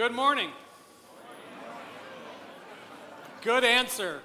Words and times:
Good 0.00 0.12
morning. 0.12 0.48
Good 3.42 3.64
answer. 3.64 4.20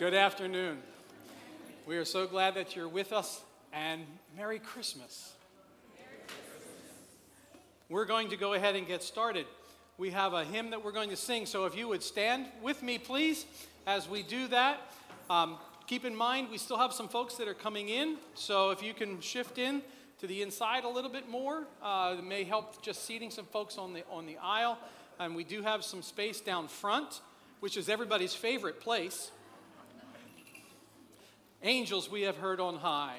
Good 0.00 0.14
afternoon. 0.14 0.78
We 1.86 1.96
are 1.96 2.04
so 2.04 2.26
glad 2.26 2.56
that 2.56 2.74
you're 2.74 2.88
with 2.88 3.12
us 3.12 3.40
and 3.72 4.04
Merry 4.36 4.58
Christmas. 4.58 5.34
We're 7.88 8.04
going 8.04 8.30
to 8.30 8.36
go 8.36 8.54
ahead 8.54 8.74
and 8.74 8.84
get 8.84 9.04
started. 9.04 9.46
We 9.96 10.10
have 10.10 10.32
a 10.34 10.44
hymn 10.44 10.70
that 10.70 10.84
we're 10.84 10.90
going 10.90 11.10
to 11.10 11.16
sing, 11.16 11.46
so 11.46 11.64
if 11.66 11.76
you 11.76 11.86
would 11.86 12.02
stand 12.02 12.46
with 12.60 12.82
me, 12.82 12.98
please, 12.98 13.46
as 13.86 14.08
we 14.08 14.24
do 14.24 14.48
that. 14.48 14.80
Um, 15.30 15.58
keep 15.86 16.04
in 16.04 16.16
mind, 16.16 16.48
we 16.50 16.58
still 16.58 16.78
have 16.78 16.92
some 16.92 17.06
folks 17.06 17.36
that 17.36 17.46
are 17.46 17.54
coming 17.54 17.90
in, 17.90 18.16
so 18.34 18.70
if 18.70 18.82
you 18.82 18.92
can 18.92 19.20
shift 19.20 19.56
in 19.56 19.82
to 20.18 20.26
the 20.26 20.42
inside 20.42 20.84
a 20.84 20.88
little 20.88 21.10
bit 21.10 21.28
more, 21.28 21.64
uh, 21.82 22.16
it 22.18 22.24
may 22.24 22.44
help 22.44 22.82
just 22.82 23.04
seating 23.04 23.30
some 23.30 23.44
folks 23.44 23.78
on 23.78 23.92
the, 23.92 24.02
on 24.10 24.26
the 24.26 24.36
aisle. 24.42 24.78
And 25.20 25.34
we 25.34 25.44
do 25.44 25.62
have 25.62 25.84
some 25.84 26.02
space 26.02 26.40
down 26.40 26.68
front, 26.68 27.20
which 27.60 27.76
is 27.76 27.88
everybody's 27.88 28.34
favorite 28.34 28.80
place. 28.80 29.30
Angels 31.62 32.10
we 32.10 32.22
have 32.22 32.36
heard 32.36 32.60
on 32.60 32.76
high. 32.76 33.18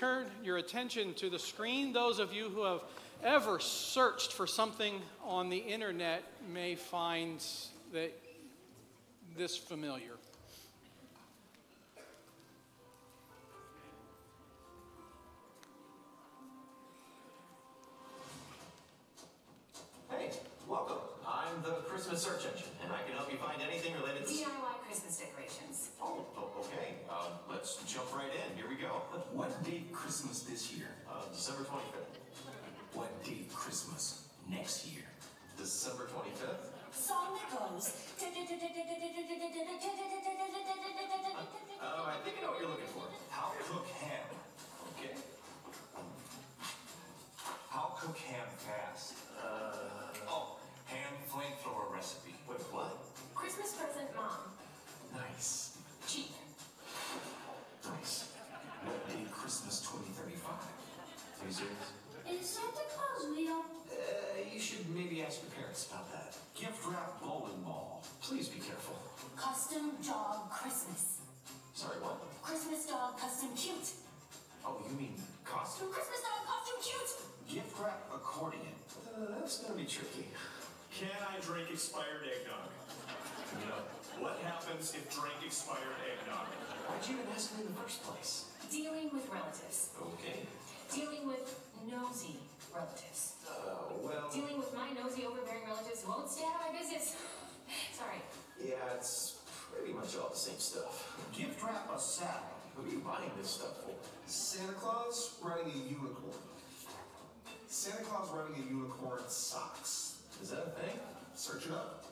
Turn 0.00 0.24
your 0.42 0.56
attention 0.56 1.12
to 1.12 1.28
the 1.28 1.38
screen, 1.38 1.92
those 1.92 2.18
of 2.20 2.32
you 2.32 2.48
who 2.48 2.64
have 2.64 2.80
ever 3.22 3.60
searched 3.60 4.32
for 4.32 4.46
something 4.46 4.98
on 5.22 5.50
the 5.50 5.58
internet 5.58 6.24
may 6.50 6.74
find 6.74 7.44
that 7.92 8.10
this 9.36 9.58
familiar. 9.58 10.12
Hey, 20.08 20.30
welcome. 20.66 20.96
I'm 21.28 21.62
the 21.62 21.72
Christmas 21.82 22.22
search 22.22 22.46
engine, 22.50 22.59
December 35.80 36.04
25th. 36.12 36.68
Song 36.92 37.40
that 37.40 37.48
goes. 37.56 37.88
Oh, 41.80 42.04
I 42.04 42.20
think 42.22 42.36
I 42.36 42.42
know 42.42 42.50
what 42.50 42.60
you're 42.60 42.68
looking 42.68 42.84
for. 42.92 43.08
How 43.30 43.54
cook 43.64 43.88
ham? 43.88 44.39
Happens 84.80 84.96
if 84.96 85.12
drink 85.12 85.36
expired 85.44 86.00
eggnog? 86.08 86.48
Why'd 86.88 87.04
you 87.04 87.20
even 87.20 87.28
ask 87.36 87.52
me 87.52 87.64
in 87.64 87.68
the 87.68 87.76
first 87.76 88.02
place? 88.02 88.48
Dealing 88.72 89.12
with 89.12 89.28
relatives. 89.28 89.92
Okay. 90.00 90.40
Dealing 90.88 91.28
with 91.28 91.44
nosy 91.84 92.40
relatives. 92.72 93.36
Oh, 93.44 94.00
well. 94.00 94.30
Dealing 94.32 94.56
with 94.56 94.72
my 94.72 94.88
nosy, 94.96 95.26
overbearing 95.26 95.68
relatives 95.68 96.04
won't 96.08 96.30
stay 96.30 96.44
out 96.48 96.64
of 96.64 96.72
my 96.72 96.80
business. 96.80 97.16
Sorry. 97.92 98.24
Yeah, 98.56 98.96
it's 98.96 99.36
pretty 99.68 99.92
much 99.92 100.16
all 100.16 100.30
the 100.30 100.40
same 100.40 100.58
stuff. 100.58 101.12
Gift 101.36 101.62
wrap 101.62 101.92
a 101.94 102.00
salad. 102.00 102.40
Who 102.74 102.88
are 102.88 102.90
you 102.90 103.04
buying 103.04 103.30
this 103.36 103.60
stuff 103.60 103.84
for? 103.84 103.92
Santa 104.24 104.72
Claus 104.72 105.36
riding 105.42 105.72
a 105.72 105.76
unicorn. 105.76 106.40
Santa 107.68 108.02
Claus 108.04 108.30
riding 108.32 108.64
a 108.64 108.66
unicorn 108.72 109.28
socks. 109.28 110.22
Is 110.42 110.50
that 110.50 110.64
a 110.64 110.70
thing? 110.80 110.98
Search 111.34 111.66
it 111.66 111.72
up. 111.72 112.06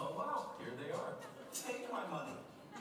Oh, 0.00 0.14
wow. 0.16 0.52
Here 0.58 0.72
they 0.80 0.92
are. 0.92 1.14
Take 1.52 1.90
my 1.92 2.06
money. 2.06 2.32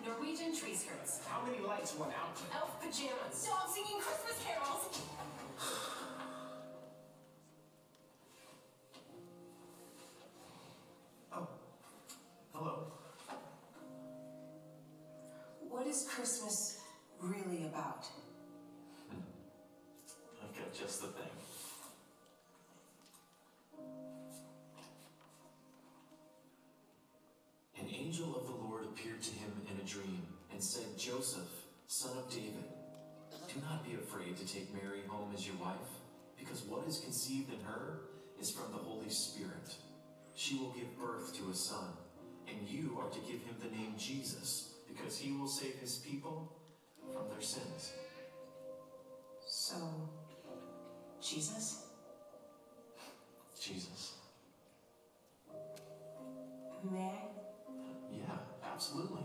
Norwegian 0.06 0.56
tree 0.56 0.76
skirts. 0.76 1.22
How 1.28 1.46
many 1.46 1.60
lights 1.66 1.96
went 1.98 2.14
out? 2.14 2.38
Elf 2.56 2.80
pajamas. 2.80 3.46
Dog 3.46 3.70
singing 3.74 4.00
Christmas 4.00 4.38
carols. 4.46 5.02
Oh. 11.32 11.48
Hello. 12.54 12.92
What 15.70 15.86
is 15.86 16.08
Christmas 16.10 16.80
really 17.22 17.66
about? 17.66 18.06
And 30.60 30.64
said, 30.66 30.98
Joseph, 30.98 31.48
son 31.88 32.18
of 32.18 32.30
David, 32.30 32.66
do 33.48 33.62
not 33.62 33.86
be 33.86 33.94
afraid 33.94 34.36
to 34.36 34.46
take 34.46 34.74
Mary 34.74 35.00
home 35.08 35.32
as 35.34 35.48
your 35.48 35.56
wife, 35.56 35.78
because 36.38 36.64
what 36.64 36.86
is 36.86 37.00
conceived 37.00 37.50
in 37.54 37.62
her 37.62 38.02
is 38.42 38.52
from 38.52 38.70
the 38.74 38.78
Holy 38.78 39.08
Spirit. 39.08 39.74
She 40.36 40.58
will 40.58 40.74
give 40.74 41.00
birth 41.00 41.34
to 41.38 41.50
a 41.50 41.56
son, 41.56 41.94
and 42.50 42.58
you 42.68 43.00
are 43.00 43.10
to 43.10 43.20
give 43.20 43.40
him 43.40 43.56
the 43.64 43.74
name 43.74 43.94
Jesus, 43.98 44.74
because 44.86 45.18
he 45.18 45.32
will 45.32 45.48
save 45.48 45.76
his 45.76 46.00
people 46.00 46.52
from 47.14 47.30
their 47.30 47.42
sins. 47.42 47.94
So, 49.48 49.78
Jesus? 51.22 51.86
Jesus. 53.62 54.16
May 56.92 57.00
I? 57.00 57.14
Yeah, 58.12 58.36
absolutely. 58.74 59.24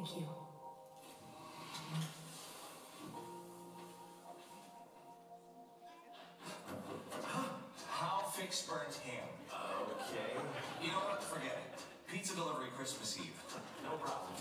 Thank 0.00 0.16
you. 0.16 0.26
How 7.90 8.20
fix 8.32 8.62
burnt 8.62 8.94
ham? 9.04 9.28
Okay, 9.52 10.40
You 10.82 10.88
know 10.88 11.00
what? 11.00 11.22
Forget 11.22 11.52
it. 11.52 11.82
Pizza 12.10 12.34
delivery 12.34 12.68
Christmas 12.78 13.18
Eve. 13.18 13.26
no 13.84 13.96
problem. 13.98 14.32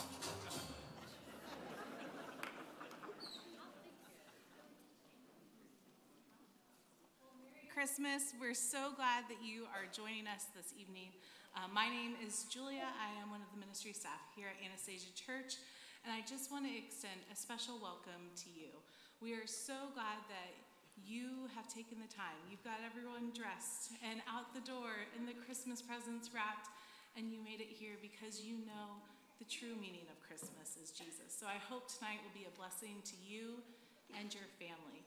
Christmas. 7.73 8.33
We're 8.39 8.53
so 8.53 8.93
glad 8.95 9.25
that 9.27 9.43
you 9.43 9.63
are 9.75 9.91
joining 9.91 10.25
us 10.25 10.45
this 10.55 10.73
evening. 10.79 11.09
Uh, 11.57 11.65
my 11.73 11.89
name 11.89 12.13
is 12.21 12.45
Julia. 12.45 12.85
I 12.85 13.09
am 13.17 13.33
one 13.33 13.41
of 13.41 13.49
the 13.49 13.57
ministry 13.57 13.89
staff 13.89 14.21
here 14.37 14.53
at 14.53 14.57
Anastasia 14.61 15.09
Church, 15.17 15.57
and 16.05 16.13
I 16.13 16.21
just 16.21 16.53
want 16.53 16.69
to 16.69 16.73
extend 16.73 17.25
a 17.33 17.35
special 17.35 17.81
welcome 17.81 18.29
to 18.45 18.49
you. 18.53 18.69
We 19.17 19.33
are 19.33 19.49
so 19.49 19.89
glad 19.97 20.21
that 20.29 20.53
you 21.01 21.49
have 21.57 21.65
taken 21.65 21.97
the 21.97 22.11
time. 22.11 22.37
You've 22.53 22.61
got 22.61 22.85
everyone 22.85 23.33
dressed 23.33 23.97
and 24.05 24.21
out 24.29 24.53
the 24.53 24.61
door, 24.61 24.93
and 25.17 25.25
the 25.25 25.33
Christmas 25.41 25.81
presents 25.81 26.29
wrapped, 26.29 26.69
and 27.17 27.33
you 27.33 27.41
made 27.41 27.65
it 27.65 27.71
here 27.73 27.97
because 27.97 28.45
you 28.45 28.61
know 28.69 29.01
the 29.41 29.47
true 29.49 29.73
meaning 29.73 30.05
of 30.13 30.21
Christmas 30.21 30.77
is 30.77 30.93
Jesus. 30.93 31.33
So 31.33 31.49
I 31.49 31.57
hope 31.57 31.89
tonight 31.89 32.21
will 32.21 32.35
be 32.37 32.45
a 32.45 32.53
blessing 32.53 33.01
to 33.09 33.17
you 33.25 33.57
and 34.13 34.29
your 34.29 34.45
family. 34.61 35.01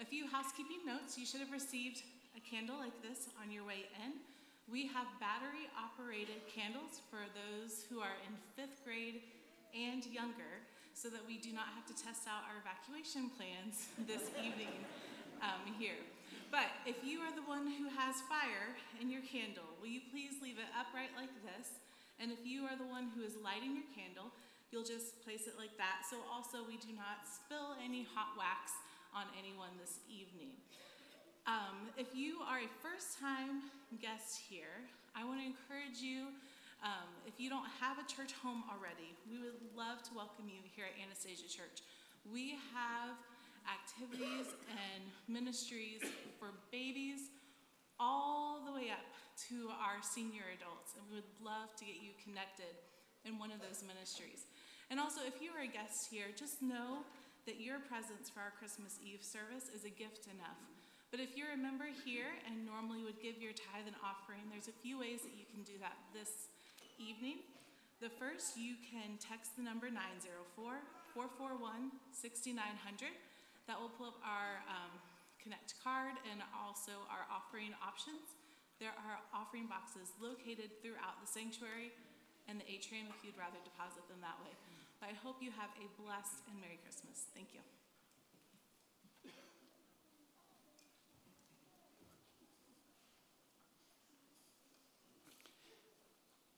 A 0.00 0.08
few 0.08 0.24
housekeeping 0.24 0.88
notes. 0.88 1.20
You 1.20 1.28
should 1.28 1.44
have 1.44 1.52
received 1.52 2.00
a 2.32 2.40
candle 2.40 2.80
like 2.80 2.96
this 3.04 3.28
on 3.36 3.52
your 3.52 3.68
way 3.68 3.92
in. 4.00 4.16
We 4.70 4.86
have 4.88 5.10
battery 5.18 5.66
operated 5.74 6.46
candles 6.46 7.02
for 7.10 7.22
those 7.34 7.84
who 7.90 8.00
are 8.00 8.16
in 8.24 8.32
fifth 8.54 8.84
grade 8.84 9.22
and 9.74 10.04
younger 10.06 10.62
so 10.92 11.08
that 11.08 11.24
we 11.24 11.40
do 11.40 11.52
not 11.52 11.72
have 11.72 11.88
to 11.88 11.96
test 11.96 12.28
out 12.28 12.44
our 12.46 12.60
evacuation 12.60 13.32
plans 13.34 13.88
this 14.10 14.30
evening 14.38 14.72
um, 15.40 15.60
here. 15.80 15.98
But 16.52 16.68
if 16.84 17.00
you 17.00 17.24
are 17.24 17.32
the 17.32 17.44
one 17.48 17.64
who 17.64 17.88
has 17.96 18.20
fire 18.28 18.76
in 19.00 19.08
your 19.08 19.24
candle, 19.24 19.66
will 19.80 19.88
you 19.88 20.04
please 20.12 20.36
leave 20.44 20.60
it 20.60 20.68
upright 20.76 21.16
like 21.16 21.32
this? 21.40 21.80
And 22.20 22.28
if 22.28 22.44
you 22.44 22.68
are 22.68 22.76
the 22.76 22.86
one 22.86 23.08
who 23.16 23.24
is 23.24 23.40
lighting 23.40 23.72
your 23.72 23.88
candle, 23.96 24.30
you'll 24.68 24.86
just 24.86 25.20
place 25.24 25.48
it 25.48 25.56
like 25.56 25.72
that. 25.80 26.04
So 26.04 26.20
also 26.28 26.60
we 26.64 26.76
do 26.76 26.92
not 26.92 27.24
spill 27.24 27.72
any 27.80 28.04
hot 28.04 28.36
wax 28.36 28.76
on 29.16 29.28
anyone 29.36 29.72
this 29.80 30.00
evening. 30.08 30.52
Um, 31.42 31.90
if 31.98 32.14
you 32.14 32.38
are 32.46 32.62
a 32.62 32.70
first 32.78 33.18
time 33.18 33.66
guest 33.98 34.38
here, 34.46 34.78
I 35.18 35.26
want 35.26 35.42
to 35.42 35.46
encourage 35.46 35.98
you. 35.98 36.30
Um, 36.86 37.10
if 37.26 37.42
you 37.42 37.50
don't 37.50 37.66
have 37.82 37.98
a 37.98 38.06
church 38.06 38.30
home 38.38 38.62
already, 38.70 39.10
we 39.26 39.42
would 39.42 39.58
love 39.74 40.06
to 40.06 40.14
welcome 40.14 40.46
you 40.46 40.62
here 40.70 40.86
at 40.86 40.94
Anastasia 41.02 41.50
Church. 41.50 41.82
We 42.30 42.54
have 42.70 43.18
activities 43.66 44.54
and 44.70 45.02
ministries 45.26 46.02
for 46.38 46.54
babies 46.70 47.26
all 47.98 48.62
the 48.62 48.70
way 48.70 48.94
up 48.94 49.10
to 49.50 49.74
our 49.82 49.98
senior 49.98 50.46
adults, 50.54 50.94
and 50.94 51.02
we 51.10 51.18
would 51.18 51.32
love 51.42 51.74
to 51.74 51.82
get 51.82 51.98
you 51.98 52.14
connected 52.22 52.70
in 53.26 53.34
one 53.42 53.50
of 53.50 53.58
those 53.58 53.82
ministries. 53.82 54.46
And 54.94 55.02
also, 55.02 55.26
if 55.26 55.42
you 55.42 55.50
are 55.58 55.66
a 55.66 55.70
guest 55.70 56.06
here, 56.06 56.30
just 56.38 56.62
know 56.62 57.02
that 57.50 57.58
your 57.58 57.82
presence 57.82 58.30
for 58.30 58.38
our 58.38 58.54
Christmas 58.54 59.02
Eve 59.02 59.26
service 59.26 59.66
is 59.74 59.82
a 59.82 59.90
gift 59.90 60.30
enough. 60.30 60.71
But 61.12 61.20
if 61.20 61.36
you're 61.36 61.52
a 61.52 61.60
member 61.60 61.84
here 62.08 62.32
and 62.48 62.64
normally 62.64 63.04
would 63.04 63.20
give 63.20 63.36
your 63.36 63.52
tithe 63.52 63.84
and 63.84 63.94
offering, 64.00 64.48
there's 64.48 64.72
a 64.72 64.78
few 64.80 64.96
ways 64.96 65.20
that 65.20 65.36
you 65.36 65.44
can 65.44 65.60
do 65.60 65.76
that 65.84 65.92
this 66.16 66.48
evening. 66.96 67.44
The 68.00 68.08
first, 68.08 68.56
you 68.56 68.80
can 68.80 69.20
text 69.20 69.52
the 69.60 69.62
number 69.62 69.92
904 69.92 70.80
441 71.12 71.92
6900. 72.16 73.12
That 73.68 73.76
will 73.76 73.92
pull 73.92 74.16
up 74.16 74.24
our 74.24 74.64
um, 74.64 74.96
Connect 75.36 75.76
card 75.84 76.16
and 76.32 76.40
also 76.56 77.04
our 77.12 77.28
offering 77.28 77.76
options. 77.84 78.32
There 78.80 78.96
are 78.96 79.20
offering 79.36 79.68
boxes 79.68 80.16
located 80.16 80.72
throughout 80.80 81.20
the 81.20 81.28
sanctuary 81.28 81.92
and 82.48 82.56
the 82.56 82.64
atrium 82.64 83.12
if 83.12 83.20
you'd 83.20 83.36
rather 83.36 83.60
deposit 83.66 84.06
them 84.08 84.24
that 84.24 84.40
way. 84.40 84.56
But 84.96 85.12
I 85.12 85.14
hope 85.20 85.44
you 85.44 85.52
have 85.60 85.74
a 85.76 85.86
blessed 86.00 86.40
and 86.48 86.56
Merry 86.56 86.80
Christmas. 86.80 87.28
Thank 87.36 87.52
you. 87.52 87.60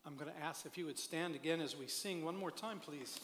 I'm 0.07 0.17
going 0.17 0.31
to 0.31 0.43
ask 0.43 0.67
if 0.67 0.77
you 0.77 0.85
would 0.85 0.99
stand 0.99 1.35
again 1.35 1.63
as 1.63 1.77
we 1.77 1.87
sing 1.87 2.25
one 2.25 2.37
more 2.37 2.51
time, 2.51 2.79
please. 2.79 3.19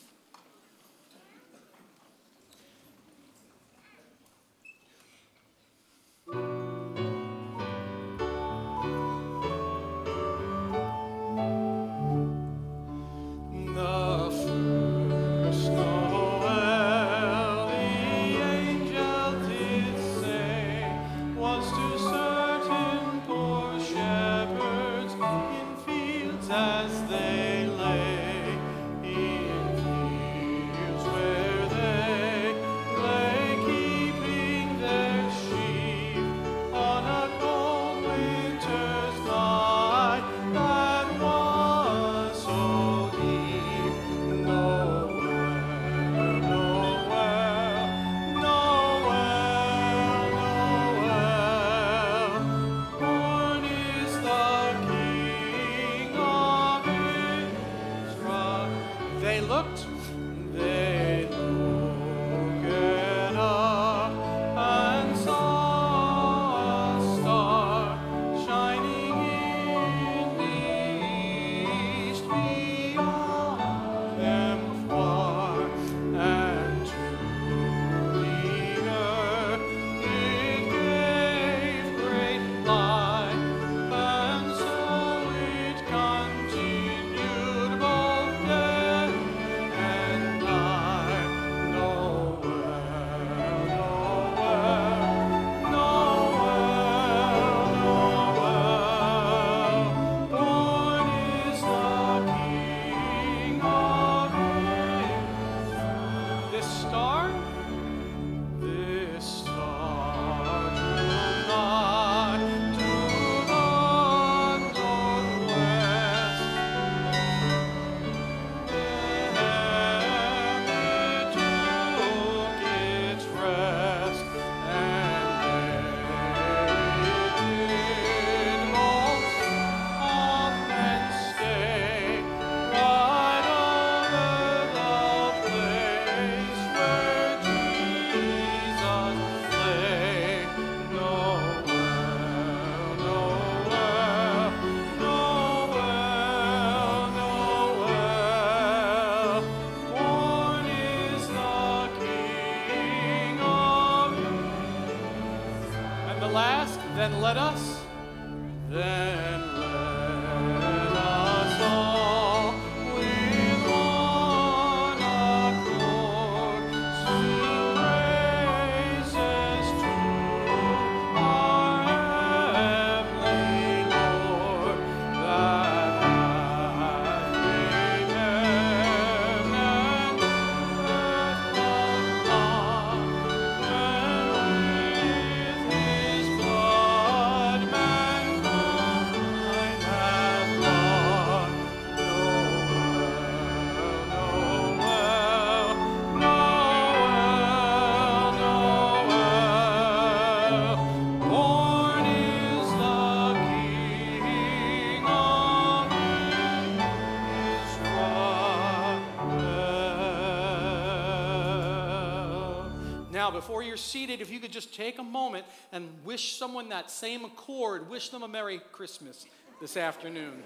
Now, 213.30 213.36
before 213.36 213.62
you're 213.62 213.76
seated, 213.76 214.20
if 214.20 214.28
you 214.28 214.40
could 214.40 214.50
just 214.50 214.74
take 214.74 214.98
a 214.98 215.04
moment 215.04 215.46
and 215.70 215.88
wish 216.04 216.36
someone 216.36 216.68
that 216.70 216.90
same 216.90 217.24
accord, 217.24 217.88
wish 217.88 218.08
them 218.08 218.24
a 218.24 218.28
Merry 218.28 218.60
Christmas 218.72 219.24
this 219.60 219.76
afternoon. 219.76 220.42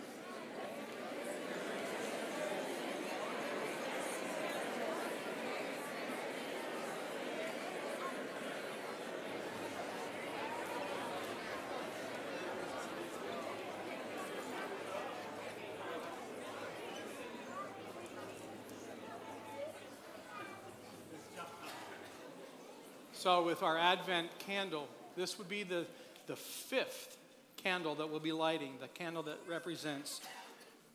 So, 23.24 23.42
with 23.42 23.62
our 23.62 23.78
Advent 23.78 24.38
candle, 24.38 24.86
this 25.16 25.38
would 25.38 25.48
be 25.48 25.62
the, 25.62 25.86
the 26.26 26.36
fifth 26.36 27.16
candle 27.56 27.94
that 27.94 28.10
we'll 28.10 28.20
be 28.20 28.32
lighting, 28.32 28.74
the 28.82 28.88
candle 28.88 29.22
that 29.22 29.38
represents 29.48 30.20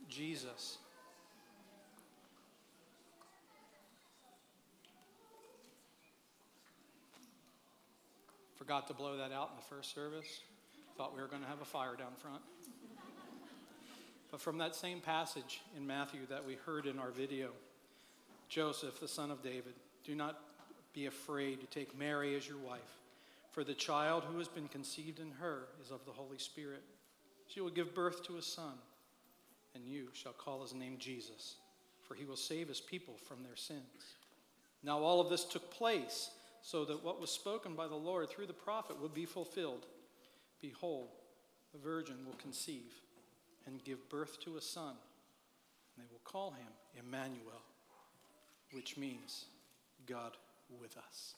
Jesus. 0.08 0.78
Forgot 8.58 8.86
to 8.90 8.94
blow 8.94 9.18
that 9.18 9.32
out 9.32 9.50
in 9.50 9.56
the 9.56 9.76
first 9.76 9.96
service. 9.96 10.42
Thought 11.00 11.16
we 11.16 11.24
were 11.24 11.28
going 11.28 11.42
to 11.42 11.48
have 11.48 11.64
a 11.64 11.66
fire 11.66 11.96
down 11.96 12.12
front. 12.22 12.44
But 14.30 14.40
from 14.40 14.60
that 14.60 14.76
same 14.76 15.02
passage 15.02 15.62
in 15.76 15.88
Matthew 15.88 16.28
that 16.30 16.46
we 16.46 16.60
heard 16.64 16.86
in 16.86 17.00
our 17.00 17.10
video, 17.10 17.50
Joseph, 18.50 19.00
the 19.00 19.08
son 19.08 19.32
of 19.32 19.42
David, 19.42 19.74
do 20.04 20.14
not 20.14 20.40
be 21.00 21.06
afraid 21.06 21.62
to 21.62 21.68
take 21.68 21.98
Mary 21.98 22.36
as 22.36 22.46
your 22.46 22.58
wife, 22.58 23.00
for 23.52 23.64
the 23.64 23.74
child 23.74 24.26
who 24.30 24.38
has 24.38 24.50
been 24.50 24.68
conceived 24.68 25.22
in 25.22 25.32
her 25.40 25.62
is 25.82 25.92
of 25.92 26.04
the 26.06 26.12
Holy 26.12 26.38
Spirit. 26.38 26.84
She 27.48 27.62
will 27.62 27.70
give 27.70 27.96
birth 27.96 28.22
to 28.26 28.36
a 28.36 28.42
son, 28.42 28.74
and 29.74 29.86
you 29.88 30.10
shall 30.12 30.34
call 30.34 30.62
his 30.62 30.74
name 30.74 30.98
Jesus, 31.00 31.56
for 32.06 32.16
he 32.16 32.26
will 32.26 32.36
save 32.36 32.68
his 32.68 32.82
people 32.82 33.14
from 33.30 33.44
their 33.44 33.56
sins. 33.56 34.18
Now, 34.84 35.00
all 35.00 35.22
of 35.22 35.30
this 35.30 35.46
took 35.46 35.72
place 35.72 36.32
so 36.62 36.84
that 36.84 37.02
what 37.02 37.22
was 37.22 37.32
spoken 37.32 37.76
by 37.76 37.88
the 37.88 37.96
Lord 37.96 38.30
through 38.30 38.48
the 38.48 38.54
prophet 38.54 39.02
would 39.02 39.14
be 39.14 39.26
fulfilled. 39.26 39.86
Behold, 40.62 41.08
the 41.72 41.80
virgin 41.80 42.18
will 42.26 42.36
conceive 42.42 42.92
and 43.66 43.82
give 43.86 44.10
birth 44.10 44.38
to 44.42 44.58
a 44.58 44.62
son, 44.62 44.96
and 45.96 46.06
they 46.06 46.12
will 46.12 46.20
call 46.26 46.52
him 46.52 46.68
Emmanuel, 47.02 47.64
which 48.74 48.98
means 48.98 49.46
God 50.06 50.34
with 50.78 50.98
us. 50.98 51.36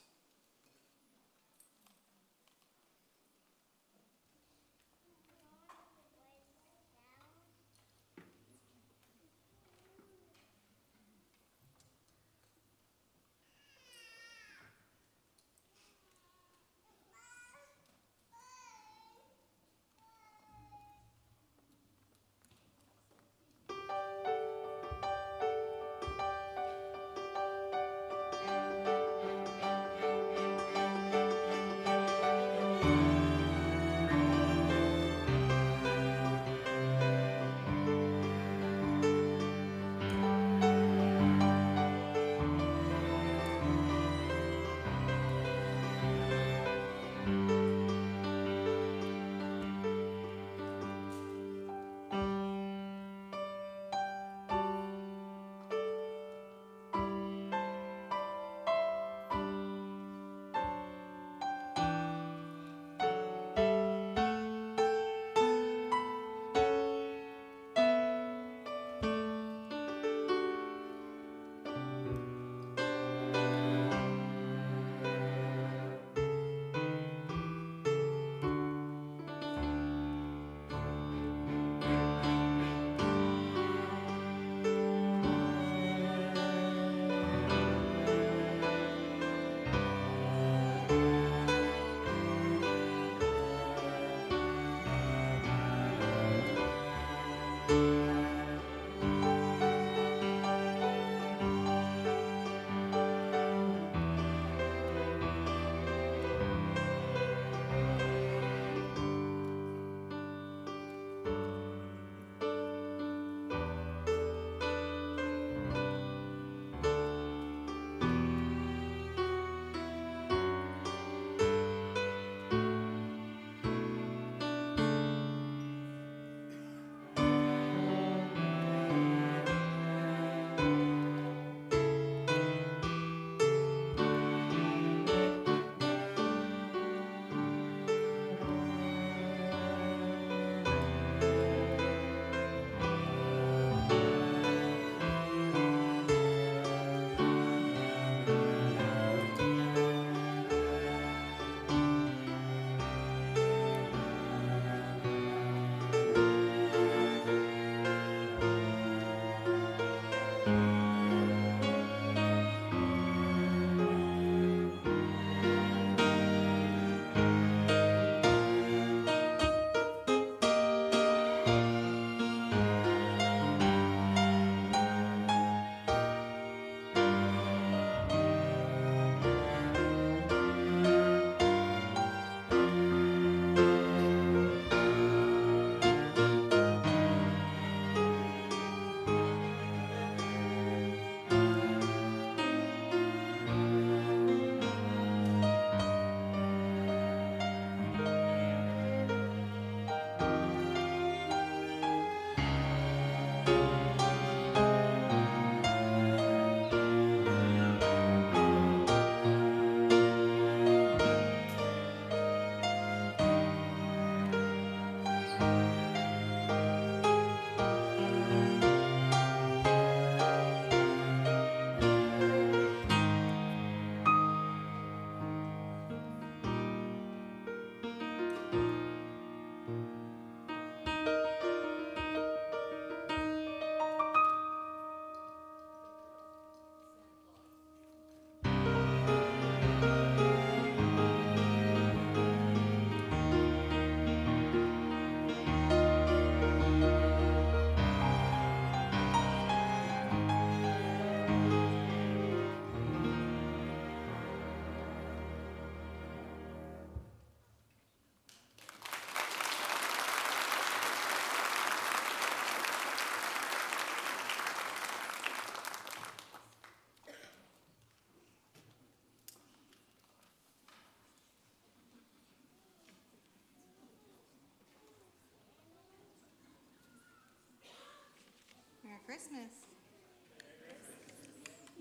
Christmas. 279.12 279.67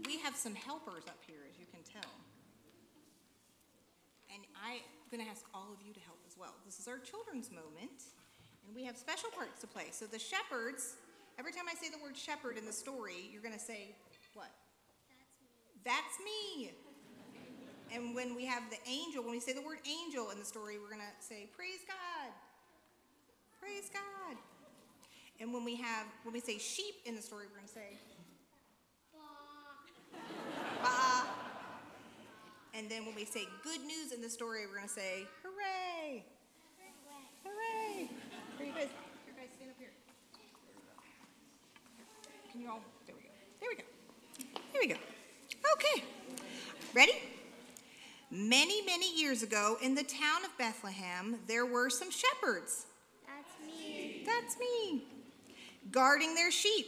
We 0.05 0.19
have 0.19 0.35
some 0.35 0.57
helpers 0.57 1.05
up 1.07 1.23
here, 1.25 1.47
as 1.49 1.55
you 1.61 1.67
can 1.71 1.79
tell. 1.87 2.11
And 4.35 4.43
I'm 4.59 4.83
going 5.15 5.23
to 5.23 5.31
ask 5.31 5.47
all 5.55 5.71
of 5.71 5.79
you 5.87 5.95
to 5.95 6.01
help 6.01 6.19
as 6.27 6.35
well. 6.35 6.51
This 6.67 6.81
is 6.81 6.89
our 6.89 6.99
children's 6.99 7.55
moment, 7.55 8.03
and 8.67 8.75
we 8.75 8.83
have 8.83 8.99
special 8.99 9.31
parts 9.31 9.61
to 9.61 9.69
play. 9.69 9.95
So 9.95 10.07
the 10.07 10.19
shepherds, 10.19 10.99
every 11.39 11.53
time 11.53 11.71
I 11.71 11.79
say 11.79 11.87
the 11.87 12.03
word 12.03 12.19
shepherd 12.19 12.59
in 12.59 12.67
the 12.67 12.75
story, 12.75 13.31
you're 13.31 13.47
going 13.47 13.55
to 13.55 13.63
say, 13.63 13.95
what? 14.35 14.51
That's 15.87 16.19
me. 16.27 16.75
That's 16.75 17.31
me. 17.31 17.95
And 17.95 18.13
when 18.13 18.35
we 18.35 18.45
have 18.47 18.65
the 18.75 18.83
angel, 18.91 19.23
when 19.23 19.39
we 19.39 19.41
say 19.41 19.53
the 19.53 19.63
word 19.63 19.79
angel 19.87 20.35
in 20.35 20.41
the 20.41 20.45
story, 20.45 20.83
we're 20.83 20.91
going 20.91 21.07
to 21.07 21.19
say, 21.23 21.47
Praise 21.55 21.87
God. 21.87 22.35
Praise 23.63 23.87
God. 23.87 24.20
And 25.41 25.55
when 25.55 25.65
we 25.65 25.75
have, 25.77 26.07
when 26.23 26.35
we 26.35 26.41
say 26.41 26.59
sheep 26.59 26.97
in 27.07 27.17
the 27.17 27.23
story, 27.23 27.47
we're 27.49 27.57
going 27.57 27.67
to 27.67 27.73
say, 27.73 27.97
Bah. 30.83 31.25
And 32.75 32.91
then 32.91 33.07
when 33.07 33.15
we 33.15 33.25
say 33.25 33.45
good 33.65 33.81
news 33.81 34.13
in 34.13 34.21
the 34.21 34.29
story, 34.29 34.67
we're 34.67 34.77
going 34.77 34.89
to 34.89 34.93
say, 34.93 35.27
Hooray. 35.43 36.23
Hooray. 37.43 38.11
Here 38.59 38.67
you 38.67 38.73
guys, 38.73 38.89
here 39.25 39.35
guys, 39.35 39.49
stand 39.57 39.71
up 39.71 39.77
here. 39.79 39.93
Can 42.53 42.61
you 42.61 42.69
all, 42.69 42.81
there 43.07 43.17
we 43.17 43.23
go. 43.23 43.29
There 43.61 43.69
we 43.71 43.77
go. 43.77 43.85
There 44.73 44.81
we 44.83 44.89
go. 44.89 44.97
Okay. 45.75 46.05
Ready? 46.95 47.13
Many, 48.31 48.85
many 48.85 49.19
years 49.19 49.43
ago 49.43 49.79
in 49.83 49.95
the 49.95 50.05
town 50.05 50.45
of 50.45 50.57
Bethlehem, 50.59 51.39
there 51.49 51.65
were 51.65 51.89
some 51.89 52.11
shepherds. 52.11 52.85
That's 53.27 53.67
me. 53.67 54.23
That's 54.27 54.59
me. 54.59 55.05
Guarding 55.91 56.35
their 56.35 56.51
sheep. 56.51 56.87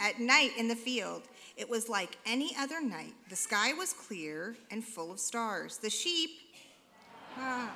At 0.00 0.20
night 0.20 0.52
in 0.56 0.68
the 0.68 0.76
field, 0.76 1.22
it 1.56 1.68
was 1.68 1.88
like 1.88 2.18
any 2.24 2.54
other 2.56 2.80
night. 2.80 3.14
The 3.30 3.36
sky 3.36 3.72
was 3.74 3.92
clear 3.92 4.56
and 4.70 4.84
full 4.84 5.10
of 5.10 5.18
stars. 5.18 5.78
The 5.78 5.90
sheep 5.90 6.30
ah, 7.36 7.70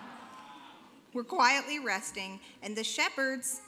were 1.12 1.24
quietly 1.24 1.80
resting, 1.80 2.38
and 2.62 2.76
the 2.76 2.84
shepherds 2.84 3.60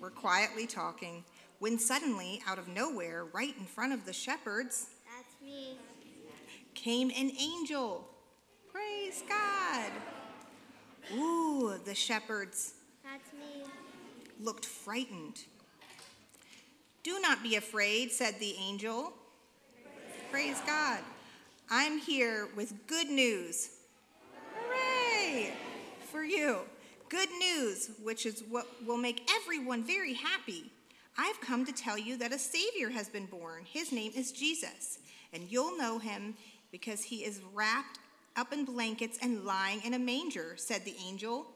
were 0.00 0.10
quietly 0.10 0.66
talking. 0.66 1.24
When 1.58 1.78
suddenly, 1.78 2.42
out 2.46 2.58
of 2.58 2.68
nowhere, 2.68 3.26
right 3.32 3.54
in 3.58 3.64
front 3.64 3.92
of 3.92 4.06
the 4.06 4.12
shepherds, 4.12 4.88
That's 5.04 5.42
me. 5.42 5.76
came 6.74 7.10
an 7.10 7.32
angel. 7.38 8.08
Praise 8.72 9.22
God. 9.28 9.90
Ooh, 11.14 11.74
the 11.84 11.94
shepherds. 11.94 12.74
Looked 14.42 14.66
frightened. 14.66 15.44
Do 17.02 17.18
not 17.20 17.42
be 17.42 17.56
afraid, 17.56 18.10
said 18.12 18.34
the 18.38 18.54
angel. 18.60 19.12
Praise 20.30 20.60
God. 20.66 21.00
I'm 21.70 21.98
here 21.98 22.48
with 22.56 22.86
good 22.86 23.08
news. 23.08 23.70
Hooray! 24.54 25.52
For 26.10 26.24
you. 26.24 26.60
Good 27.08 27.28
news, 27.38 27.90
which 28.02 28.26
is 28.26 28.44
what 28.48 28.66
will 28.86 28.96
make 28.96 29.28
everyone 29.42 29.82
very 29.82 30.14
happy. 30.14 30.70
I've 31.18 31.40
come 31.40 31.64
to 31.66 31.72
tell 31.72 31.98
you 31.98 32.16
that 32.18 32.32
a 32.32 32.38
Savior 32.38 32.90
has 32.90 33.08
been 33.08 33.26
born. 33.26 33.64
His 33.64 33.92
name 33.92 34.12
is 34.14 34.30
Jesus, 34.30 34.98
and 35.32 35.42
you'll 35.50 35.76
know 35.76 35.98
him 35.98 36.34
because 36.70 37.02
he 37.02 37.24
is 37.24 37.40
wrapped 37.52 37.98
up 38.36 38.52
in 38.52 38.64
blankets 38.64 39.18
and 39.20 39.44
lying 39.44 39.80
in 39.84 39.94
a 39.94 39.98
manger, 39.98 40.54
said 40.56 40.84
the 40.84 40.94
angel. 41.06 41.46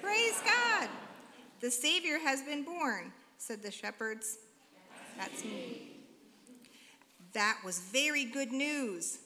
Praise 0.00 0.40
God. 0.44 0.88
The 1.60 1.70
Savior 1.70 2.18
has 2.18 2.42
been 2.42 2.62
born, 2.62 3.12
said 3.36 3.62
the 3.62 3.70
shepherds. 3.70 4.38
That's 5.16 5.44
me. 5.44 5.88
That 7.32 7.58
was 7.64 7.80
very 7.80 8.24
good 8.24 8.52
news. 8.52 9.18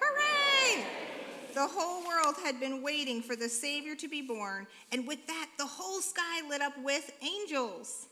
Hooray! 0.00 0.84
The 1.54 1.66
whole 1.66 2.06
world 2.06 2.36
had 2.44 2.60
been 2.60 2.82
waiting 2.82 3.20
for 3.20 3.34
the 3.34 3.48
Savior 3.48 3.96
to 3.96 4.08
be 4.08 4.22
born, 4.22 4.66
and 4.92 5.06
with 5.06 5.26
that, 5.26 5.48
the 5.58 5.66
whole 5.66 6.00
sky 6.00 6.46
lit 6.48 6.60
up 6.60 6.74
with 6.82 7.10
angels. 7.22 8.06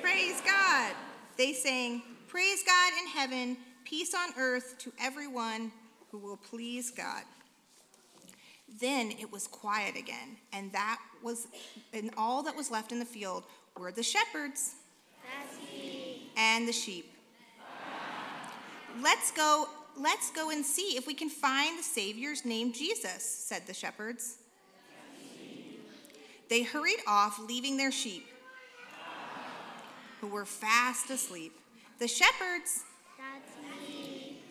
Praise 0.00 0.40
God. 0.44 0.92
They 1.36 1.52
sang, 1.52 2.02
Praise 2.28 2.62
God 2.62 2.92
in 3.00 3.08
heaven, 3.08 3.56
peace 3.84 4.14
on 4.14 4.30
earth 4.38 4.76
to 4.78 4.92
everyone 5.00 5.72
who 6.10 6.18
will 6.18 6.36
please 6.36 6.90
God. 6.90 7.22
Then 8.80 9.12
it 9.12 9.32
was 9.32 9.46
quiet 9.46 9.96
again, 9.96 10.36
and 10.52 10.72
that 10.72 10.98
was 11.22 11.48
and 11.92 12.10
all 12.16 12.42
that 12.42 12.54
was 12.54 12.70
left 12.70 12.92
in 12.92 12.98
the 12.98 13.04
field 13.04 13.44
were 13.76 13.92
the 13.92 14.02
shepherds 14.02 14.74
and 16.36 16.68
the 16.68 16.72
sheep. 16.72 17.12
Let's 19.02 19.30
go, 19.30 19.68
let's 19.96 20.30
go 20.30 20.50
and 20.50 20.64
see 20.64 20.96
if 20.96 21.06
we 21.06 21.14
can 21.14 21.28
find 21.28 21.78
the 21.78 21.82
Savior's 21.82 22.44
name 22.44 22.72
Jesus, 22.72 23.22
said 23.22 23.66
the 23.66 23.74
shepherds. 23.74 24.38
They 26.48 26.62
hurried 26.62 27.00
off, 27.06 27.38
leaving 27.38 27.76
their 27.76 27.92
sheep, 27.92 28.26
who 30.20 30.28
were 30.28 30.46
fast 30.46 31.10
asleep. 31.10 31.52
The 31.98 32.08
shepherds 32.08 32.84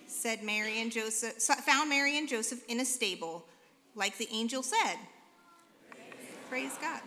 said 0.06 0.43
Mary 0.43 0.80
and 0.80 0.91
Joseph 0.91 1.34
found 1.36 1.89
Mary 1.89 2.17
and 2.17 2.30
Joseph 2.30 2.62
in 2.67 2.80
a 2.80 2.86
stable, 2.86 3.45
like 3.97 4.17
the 4.17 4.29
angel 4.31 4.63
said. 4.63 4.97
Praise 6.49 6.77
God. 6.79 7.01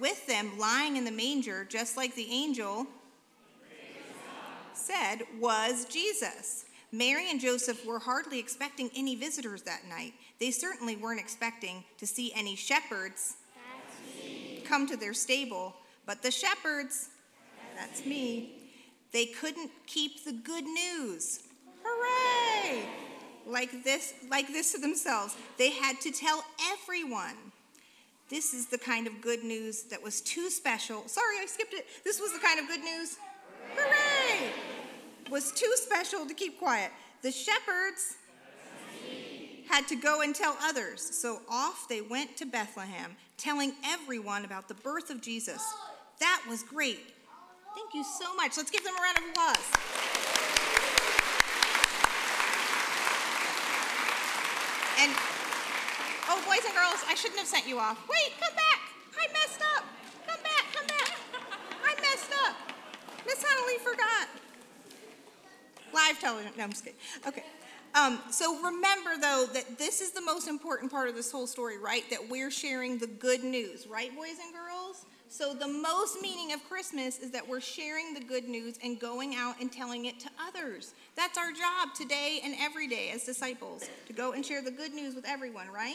With 0.00 0.26
them 0.26 0.58
lying 0.58 0.96
in 0.96 1.04
the 1.04 1.10
manger, 1.10 1.64
just 1.64 1.96
like 1.96 2.14
the 2.14 2.28
angel 2.30 2.86
said, 4.74 5.22
was 5.40 5.86
Jesus. 5.86 6.66
Mary 6.92 7.30
and 7.30 7.40
Joseph 7.40 7.84
were 7.86 7.98
hardly 7.98 8.38
expecting 8.38 8.90
any 8.94 9.14
visitors 9.14 9.62
that 9.62 9.86
night. 9.88 10.12
They 10.38 10.50
certainly 10.50 10.96
weren't 10.96 11.20
expecting 11.20 11.84
to 11.98 12.06
see 12.06 12.32
any 12.34 12.56
shepherds 12.56 13.36
come 14.64 14.86
to 14.88 14.96
their 14.96 15.14
stable, 15.14 15.74
but 16.04 16.22
the 16.22 16.30
shepherds, 16.30 17.08
that's 17.76 18.04
me, 18.04 18.70
they 19.12 19.26
couldn't 19.26 19.70
keep 19.86 20.24
the 20.24 20.32
good 20.32 20.64
news. 20.64 21.40
Hooray! 21.84 23.05
Like 23.46 23.84
this, 23.84 24.14
like 24.30 24.48
this 24.48 24.72
to 24.72 24.80
themselves. 24.80 25.36
They 25.56 25.70
had 25.70 26.00
to 26.00 26.10
tell 26.10 26.44
everyone. 26.72 27.36
This 28.28 28.52
is 28.52 28.66
the 28.66 28.78
kind 28.78 29.06
of 29.06 29.20
good 29.20 29.44
news 29.44 29.84
that 29.84 30.02
was 30.02 30.20
too 30.20 30.50
special. 30.50 31.06
Sorry, 31.06 31.36
I 31.40 31.46
skipped 31.46 31.74
it. 31.74 31.86
This 32.04 32.20
was 32.20 32.32
the 32.32 32.40
kind 32.40 32.58
of 32.58 32.66
good 32.66 32.80
news. 32.80 33.18
Hooray! 33.76 34.50
Was 35.30 35.52
too 35.52 35.72
special 35.76 36.26
to 36.26 36.34
keep 36.34 36.58
quiet. 36.58 36.90
The 37.22 37.30
shepherds 37.30 38.16
had 39.68 39.86
to 39.88 39.96
go 39.96 40.22
and 40.22 40.34
tell 40.34 40.56
others. 40.62 41.00
So 41.00 41.40
off 41.48 41.86
they 41.88 42.00
went 42.00 42.36
to 42.38 42.46
Bethlehem, 42.46 43.16
telling 43.36 43.74
everyone 43.84 44.44
about 44.44 44.66
the 44.66 44.74
birth 44.74 45.10
of 45.10 45.20
Jesus. 45.20 45.62
That 46.18 46.42
was 46.48 46.62
great. 46.62 47.00
Thank 47.76 47.94
you 47.94 48.04
so 48.04 48.34
much. 48.34 48.56
Let's 48.56 48.70
give 48.70 48.82
them 48.82 48.94
a 48.98 49.02
round 49.02 49.18
of 49.18 49.24
applause. 49.30 50.15
And 54.98 55.12
oh, 56.28 56.40
boys 56.46 56.64
and 56.64 56.74
girls, 56.74 57.04
I 57.08 57.14
shouldn't 57.14 57.38
have 57.38 57.48
sent 57.48 57.68
you 57.68 57.78
off. 57.78 57.98
Wait, 58.08 58.32
come 58.40 58.54
back. 58.54 58.80
I 59.18 59.28
messed 59.32 59.60
up. 59.76 59.84
Come 60.26 60.42
back, 60.42 60.64
come 60.72 60.86
back. 60.86 61.18
I 61.84 61.94
messed 62.00 62.32
up. 62.44 62.56
Miss 63.26 63.42
Huntley 63.42 63.78
forgot. 63.84 64.28
Live 65.92 66.20
television. 66.20 66.52
No, 66.56 66.64
I'm 66.64 66.70
just 66.70 66.84
kidding. 66.84 66.98
Okay. 67.26 67.44
Um, 67.96 68.20
so 68.30 68.62
remember, 68.62 69.12
though, 69.18 69.46
that 69.54 69.78
this 69.78 70.02
is 70.02 70.10
the 70.10 70.20
most 70.20 70.48
important 70.48 70.92
part 70.92 71.08
of 71.08 71.14
this 71.14 71.32
whole 71.32 71.46
story, 71.46 71.78
right? 71.78 72.02
That 72.10 72.28
we're 72.28 72.50
sharing 72.50 72.98
the 72.98 73.06
good 73.06 73.42
news, 73.42 73.86
right, 73.86 74.14
boys 74.14 74.36
and 74.44 74.52
girls? 74.52 75.06
So 75.28 75.54
the 75.54 75.66
most 75.66 76.20
meaning 76.20 76.52
of 76.52 76.62
Christmas 76.68 77.18
is 77.18 77.30
that 77.30 77.48
we're 77.48 77.60
sharing 77.60 78.12
the 78.12 78.20
good 78.20 78.48
news 78.48 78.78
and 78.84 79.00
going 79.00 79.34
out 79.34 79.58
and 79.60 79.72
telling 79.72 80.04
it 80.04 80.20
to 80.20 80.28
others. 80.46 80.92
That's 81.16 81.38
our 81.38 81.50
job 81.52 81.94
today 81.96 82.40
and 82.44 82.54
every 82.60 82.86
day 82.86 83.10
as 83.14 83.24
disciples, 83.24 83.88
to 84.06 84.12
go 84.12 84.32
and 84.32 84.44
share 84.44 84.62
the 84.62 84.70
good 84.70 84.92
news 84.92 85.14
with 85.14 85.24
everyone, 85.26 85.68
right? 85.68 85.94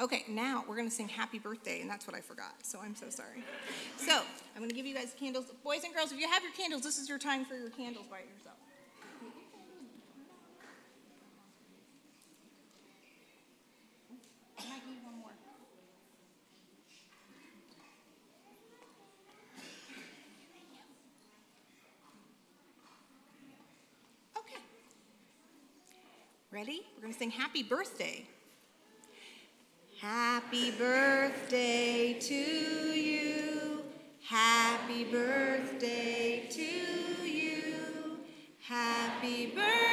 Okay, 0.00 0.24
now 0.28 0.62
we're 0.68 0.76
going 0.76 0.88
to 0.88 0.94
sing 0.94 1.08
happy 1.08 1.38
birthday, 1.38 1.80
and 1.80 1.88
that's 1.88 2.06
what 2.06 2.14
I 2.14 2.20
forgot, 2.20 2.52
so 2.62 2.78
I'm 2.82 2.94
so 2.94 3.08
sorry. 3.08 3.42
So 3.96 4.12
I'm 4.54 4.58
going 4.58 4.68
to 4.68 4.76
give 4.76 4.86
you 4.86 4.94
guys 4.94 5.14
candles. 5.18 5.46
Boys 5.64 5.84
and 5.84 5.94
girls, 5.94 6.12
if 6.12 6.20
you 6.20 6.28
have 6.28 6.42
your 6.42 6.52
candles, 6.52 6.82
this 6.82 6.98
is 6.98 7.08
your 7.08 7.18
time 7.18 7.46
for 7.46 7.54
your 7.54 7.70
candles 7.70 8.06
by 8.10 8.18
yourself. 8.18 8.56
I 14.58 14.64
might 14.68 14.86
need 14.86 15.02
one 15.04 15.18
more. 15.18 15.30
Okay. 24.38 24.60
Ready? 26.64 26.82
We're 26.94 27.02
going 27.02 27.12
to 27.12 27.18
sing 27.18 27.30
happy 27.32 27.64
birthday. 27.64 28.24
Happy 30.00 30.70
birthday 30.70 32.16
to 32.20 32.34
you. 32.34 33.82
Happy 34.24 35.02
birthday 35.02 36.46
to 36.48 37.26
you. 37.26 37.74
Happy 38.60 39.46
birthday, 39.46 39.91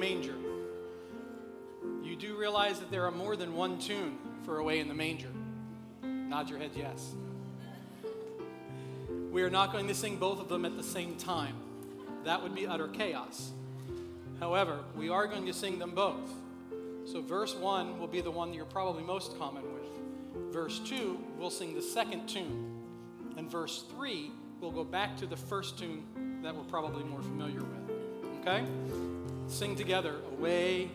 Manger. 0.00 0.34
You 2.02 2.16
do 2.16 2.36
realize 2.36 2.80
that 2.80 2.90
there 2.90 3.04
are 3.04 3.10
more 3.10 3.36
than 3.36 3.54
one 3.54 3.78
tune 3.78 4.16
for 4.44 4.58
Away 4.58 4.80
in 4.80 4.88
the 4.88 4.94
Manger. 4.94 5.28
Nod 6.02 6.48
your 6.48 6.58
head, 6.58 6.70
yes. 6.74 7.12
We 9.30 9.42
are 9.42 9.50
not 9.50 9.72
going 9.72 9.88
to 9.88 9.94
sing 9.94 10.16
both 10.16 10.40
of 10.40 10.48
them 10.48 10.64
at 10.64 10.76
the 10.76 10.82
same 10.82 11.16
time. 11.16 11.54
That 12.24 12.42
would 12.42 12.54
be 12.54 12.66
utter 12.66 12.88
chaos. 12.88 13.52
However, 14.40 14.80
we 14.96 15.10
are 15.10 15.26
going 15.26 15.44
to 15.46 15.52
sing 15.52 15.78
them 15.78 15.90
both. 15.94 16.30
So, 17.04 17.20
verse 17.20 17.54
1 17.54 17.98
will 17.98 18.06
be 18.06 18.22
the 18.22 18.30
one 18.30 18.50
that 18.50 18.56
you're 18.56 18.64
probably 18.64 19.02
most 19.02 19.38
common 19.38 19.62
with. 19.62 20.52
Verse 20.52 20.80
2, 20.80 21.18
we'll 21.38 21.50
sing 21.50 21.74
the 21.74 21.82
second 21.82 22.26
tune. 22.26 22.80
And 23.36 23.50
verse 23.50 23.84
3, 23.96 24.30
we'll 24.60 24.70
go 24.70 24.84
back 24.84 25.18
to 25.18 25.26
the 25.26 25.36
first 25.36 25.78
tune 25.78 26.40
that 26.42 26.56
we're 26.56 26.62
probably 26.64 27.04
more 27.04 27.22
familiar 27.22 27.60
with. 27.60 28.40
Okay? 28.40 28.64
Sing 29.50 29.74
together, 29.74 30.14
Away 30.38 30.90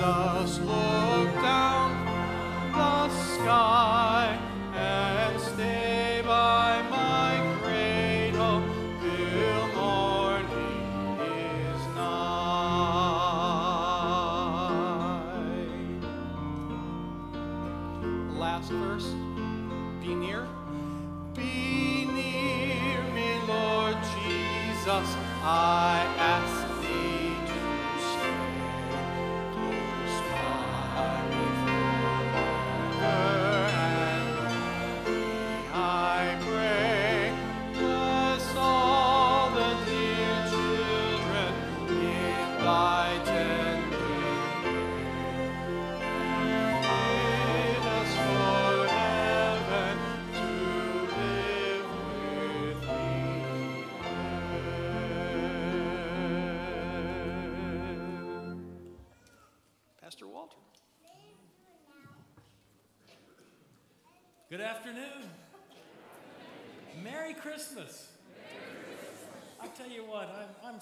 Jesus, 0.00 0.60
look 0.60 1.29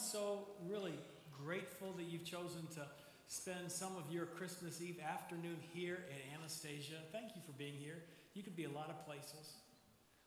so 0.08 0.48
really 0.66 0.94
grateful 1.44 1.92
that 1.98 2.04
you've 2.04 2.24
chosen 2.24 2.66
to 2.74 2.86
spend 3.26 3.70
some 3.70 3.92
of 3.96 4.10
your 4.10 4.24
Christmas 4.24 4.80
Eve 4.80 4.96
afternoon 5.06 5.56
here 5.74 5.98
at 6.08 6.38
Anastasia. 6.38 6.94
Thank 7.12 7.36
you 7.36 7.42
for 7.44 7.52
being 7.52 7.74
here. 7.74 8.02
You 8.32 8.42
could 8.42 8.56
be 8.56 8.64
a 8.64 8.70
lot 8.70 8.88
of 8.88 9.04
places, 9.04 9.52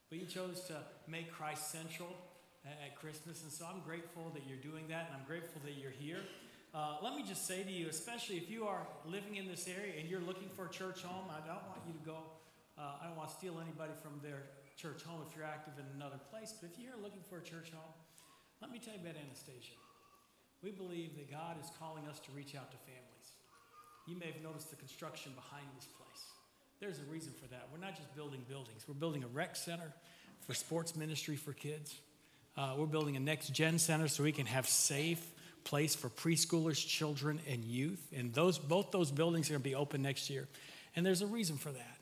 but 0.09 0.19
you 0.19 0.27
chose 0.27 0.61
to 0.67 0.77
make 1.07 1.31
Christ 1.31 1.71
central 1.71 2.15
at, 2.63 2.95
Christmas, 2.95 3.41
and 3.41 3.51
so 3.51 3.65
I'm 3.65 3.81
grateful 3.81 4.29
that 4.35 4.43
you're 4.47 4.61
doing 4.61 4.85
that, 4.89 5.09
and 5.09 5.17
I'm 5.19 5.25
grateful 5.25 5.59
that 5.65 5.81
you're 5.81 5.89
here. 5.89 6.19
Uh, 6.75 6.97
let 7.01 7.15
me 7.15 7.23
just 7.27 7.47
say 7.47 7.63
to 7.63 7.71
you, 7.71 7.89
especially 7.89 8.37
if 8.37 8.51
you 8.51 8.65
are 8.67 8.85
living 9.03 9.37
in 9.37 9.47
this 9.47 9.67
area 9.67 9.99
and 9.99 10.07
you're 10.07 10.21
looking 10.21 10.49
for 10.55 10.67
a 10.67 10.69
church 10.69 11.01
home, 11.01 11.25
I 11.31 11.41
don't 11.47 11.65
want 11.67 11.81
you 11.87 11.93
to 11.93 12.05
go 12.05 12.17
uh, 12.77 12.97
I 13.01 13.07
don't 13.07 13.17
want 13.17 13.29
to 13.29 13.35
steal 13.35 13.59
anybody 13.61 13.93
from 14.01 14.17
their 14.23 14.49
church 14.77 15.03
home 15.03 15.21
if 15.27 15.35
you're 15.35 15.45
active 15.45 15.73
in 15.77 15.85
another 15.93 16.17
place, 16.31 16.53
but 16.57 16.69
if 16.73 16.79
you're 16.79 16.97
looking 16.97 17.21
for 17.29 17.37
a 17.37 17.45
church 17.45 17.69
home, 17.69 17.93
let 18.61 18.71
me 18.71 18.79
tell 18.79 18.93
you 18.93 19.01
about 19.01 19.15
Anastasia. 19.17 19.73
We 20.61 20.71
believe 20.71 21.15
that 21.15 21.29
God 21.31 21.57
is 21.59 21.69
calling 21.79 22.05
us 22.07 22.19
to 22.19 22.31
reach 22.31 22.55
out 22.55 22.69
to 22.71 22.77
families. 22.77 23.33
You 24.07 24.15
may 24.17 24.27
have 24.27 24.41
noticed 24.43 24.69
the 24.69 24.75
construction 24.75 25.33
behind 25.35 25.65
this 25.75 25.85
place. 25.85 26.23
There's 26.79 26.99
a 26.99 27.11
reason 27.11 27.33
for 27.33 27.47
that. 27.47 27.67
We're 27.71 27.79
not 27.79 27.95
just 27.95 28.13
building 28.15 28.43
buildings, 28.47 28.85
we're 28.87 28.93
building 28.93 29.23
a 29.23 29.27
rec 29.27 29.55
center 29.55 29.91
for 30.45 30.53
sports 30.53 30.95
ministry 30.95 31.35
for 31.35 31.53
kids. 31.53 31.95
Uh, 32.57 32.73
we're 32.77 32.85
building 32.85 33.15
a 33.15 33.19
next 33.19 33.53
gen 33.53 33.79
center 33.79 34.07
so 34.07 34.23
we 34.23 34.31
can 34.31 34.45
have 34.45 34.67
safe 34.67 35.25
place 35.63 35.95
for 35.95 36.09
preschoolers, 36.09 36.85
children, 36.85 37.39
and 37.47 37.63
youth. 37.63 38.05
And 38.15 38.33
those 38.33 38.59
both 38.59 38.91
those 38.91 39.11
buildings 39.11 39.49
are 39.49 39.53
going 39.53 39.63
to 39.63 39.69
be 39.69 39.75
open 39.75 40.01
next 40.01 40.29
year. 40.29 40.47
And 40.95 41.05
there's 41.05 41.21
a 41.21 41.27
reason 41.27 41.57
for 41.57 41.71
that. 41.71 41.97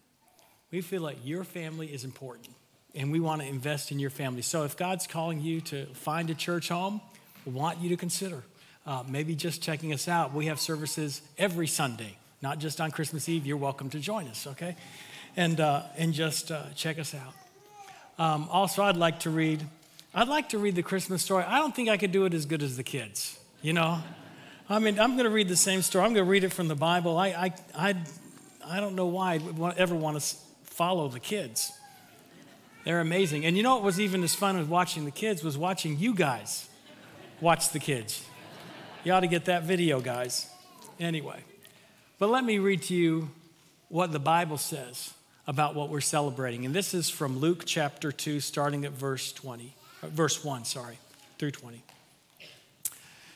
We 0.71 0.81
feel 0.81 1.01
like 1.01 1.17
your 1.23 1.43
family 1.43 1.87
is 1.87 2.03
important 2.03 2.55
and 2.95 3.11
we 3.11 3.19
want 3.19 3.41
to 3.41 3.47
invest 3.47 3.91
in 3.91 3.99
your 3.99 4.09
family. 4.09 4.41
So 4.41 4.63
if 4.63 4.75
God's 4.75 5.07
calling 5.07 5.41
you 5.41 5.61
to 5.61 5.85
find 5.87 6.29
a 6.29 6.35
church 6.35 6.69
home, 6.69 7.01
we 7.45 7.51
want 7.51 7.79
you 7.79 7.89
to 7.89 7.97
consider 7.97 8.43
uh, 8.85 9.03
maybe 9.07 9.35
just 9.35 9.61
checking 9.61 9.93
us 9.93 10.07
out. 10.07 10.33
We 10.33 10.47
have 10.47 10.59
services 10.59 11.21
every 11.37 11.67
Sunday, 11.67 12.17
not 12.41 12.59
just 12.59 12.81
on 12.81 12.91
Christmas 12.91 13.29
Eve. 13.29 13.45
You're 13.45 13.57
welcome 13.57 13.89
to 13.91 13.99
join 13.99 14.27
us, 14.27 14.47
okay? 14.47 14.75
And, 15.35 15.59
uh, 15.59 15.83
and 15.97 16.13
just 16.13 16.51
uh, 16.51 16.63
check 16.75 16.97
us 16.99 17.13
out. 17.13 17.33
Um, 18.17 18.49
also, 18.51 18.83
I'd 18.83 18.97
like 18.97 19.19
to 19.21 19.29
read. 19.29 19.63
I'd 20.13 20.27
like 20.27 20.49
to 20.49 20.57
read 20.57 20.75
the 20.75 20.83
Christmas 20.83 21.21
story. 21.21 21.43
I 21.43 21.59
don't 21.59 21.75
think 21.75 21.87
I 21.87 21.97
could 21.97 22.11
do 22.11 22.25
it 22.25 22.33
as 22.33 22.45
good 22.45 22.63
as 22.63 22.75
the 22.75 22.83
kids. 22.83 23.39
You 23.61 23.73
know, 23.73 23.99
I 24.69 24.79
mean, 24.79 24.99
I'm 24.99 25.13
going 25.13 25.25
to 25.25 25.29
read 25.29 25.47
the 25.47 25.55
same 25.55 25.81
story. 25.81 26.05
I'm 26.05 26.13
going 26.13 26.25
to 26.25 26.29
read 26.29 26.43
it 26.43 26.51
from 26.51 26.67
the 26.67 26.75
Bible. 26.75 27.17
I, 27.17 27.27
I, 27.27 27.53
I, 27.75 27.95
I 28.65 28.79
don't 28.79 28.95
know 28.95 29.05
why 29.05 29.33
I'd 29.35 29.77
ever 29.77 29.95
want 29.95 30.19
to 30.19 30.35
follow 30.63 31.07
the 31.07 31.19
kids. 31.19 31.71
They're 32.89 33.01
amazing. 33.01 33.45
And 33.45 33.55
you 33.55 33.61
know 33.61 33.75
what 33.75 33.83
was 33.83 33.99
even 33.99 34.23
as 34.23 34.33
fun 34.33 34.57
as 34.57 34.65
watching 34.65 35.05
the 35.05 35.11
kids 35.11 35.43
was 35.43 35.55
watching 35.55 35.99
you 35.99 36.15
guys. 36.15 36.67
watch 37.39 37.69
the 37.69 37.77
kids. 37.77 38.25
You 39.03 39.11
ought 39.13 39.19
to 39.19 39.27
get 39.27 39.45
that 39.45 39.61
video, 39.61 40.01
guys. 40.01 40.47
Anyway, 40.99 41.39
but 42.17 42.31
let 42.31 42.43
me 42.43 42.57
read 42.57 42.81
to 42.81 42.95
you 42.95 43.29
what 43.89 44.11
the 44.11 44.17
Bible 44.17 44.57
says 44.57 45.13
about 45.45 45.75
what 45.75 45.89
we're 45.89 46.01
celebrating. 46.01 46.65
And 46.65 46.73
this 46.73 46.95
is 46.95 47.11
from 47.11 47.37
Luke 47.37 47.61
chapter 47.63 48.11
2, 48.11 48.39
starting 48.39 48.83
at 48.85 48.91
verse 48.93 49.31
20, 49.33 49.75
uh, 50.01 50.07
verse 50.07 50.43
1, 50.43 50.65
sorry, 50.65 50.97
through 51.37 51.51
20. 51.51 51.83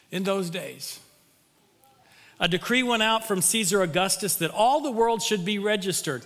In 0.09 0.23
those 0.23 0.49
days, 0.49 0.99
a 2.39 2.47
decree 2.47 2.83
went 2.83 3.03
out 3.03 3.27
from 3.27 3.41
Caesar 3.41 3.83
Augustus 3.83 4.35
that 4.37 4.49
all 4.49 4.81
the 4.81 4.91
world 4.91 5.21
should 5.21 5.45
be 5.45 5.59
registered. 5.59 6.25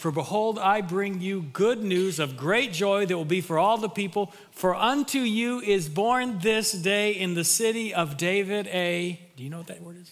For 0.00 0.10
behold, 0.10 0.58
I 0.58 0.80
bring 0.80 1.20
you 1.20 1.42
good 1.52 1.82
news 1.84 2.20
of 2.20 2.38
great 2.38 2.72
joy 2.72 3.04
that 3.04 3.14
will 3.14 3.26
be 3.26 3.42
for 3.42 3.58
all 3.58 3.76
the 3.76 3.90
people. 3.90 4.32
For 4.50 4.74
unto 4.74 5.18
you 5.18 5.60
is 5.60 5.90
born 5.90 6.38
this 6.38 6.72
day 6.72 7.12
in 7.12 7.34
the 7.34 7.44
city 7.44 7.92
of 7.92 8.16
David 8.16 8.66
a, 8.68 9.20
do 9.36 9.42
you 9.42 9.50
know 9.50 9.58
what 9.58 9.66
that 9.66 9.82
word 9.82 9.98
is? 10.00 10.10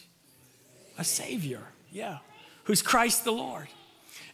A 0.98 1.04
Savior, 1.04 1.62
yeah, 1.90 2.18
who's 2.64 2.82
Christ 2.82 3.24
the 3.24 3.32
Lord. 3.32 3.68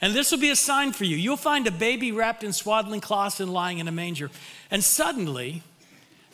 And 0.01 0.13
this 0.13 0.33
will 0.33 0.41
be 0.41 0.51
a 0.51 0.57
sign 0.57 0.93
for 0.93 1.05
you. 1.05 1.17
You'll 1.17 1.37
find 1.37 1.69
a 1.69 1.71
baby 1.71 2.11
wrapped 2.11 2.43
in 2.43 2.53
swaddling 2.53 3.01
cloths 3.01 3.39
and 3.39 3.53
lying 3.53 3.79
in 3.79 3.87
a 3.87 3.93
manger. 3.93 4.33
And 4.73 4.83
suddenly, 4.83 5.63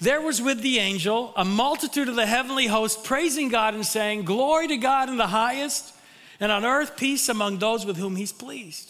there 0.01 0.23
was 0.23 0.41
with 0.41 0.63
the 0.63 0.79
angel 0.79 1.35
a 1.37 1.45
multitude 1.45 2.09
of 2.09 2.17
the 2.17 2.25
heavenly 2.25 2.69
host 2.69 3.05
praising 3.05 3.51
God 3.51 3.75
and 3.75 3.85
saying, 3.85 4.25
Glory 4.25 4.67
to 4.69 4.79
God 4.79 5.11
in 5.11 5.19
the 5.19 5.27
highest, 5.27 5.93
and 6.41 6.51
on 6.51 6.65
earth 6.65 6.97
peace 6.97 7.29
among 7.29 7.59
those 7.59 7.85
with 7.85 7.99
whom 7.99 8.17
he's 8.17 8.33
pleased. 8.33 8.90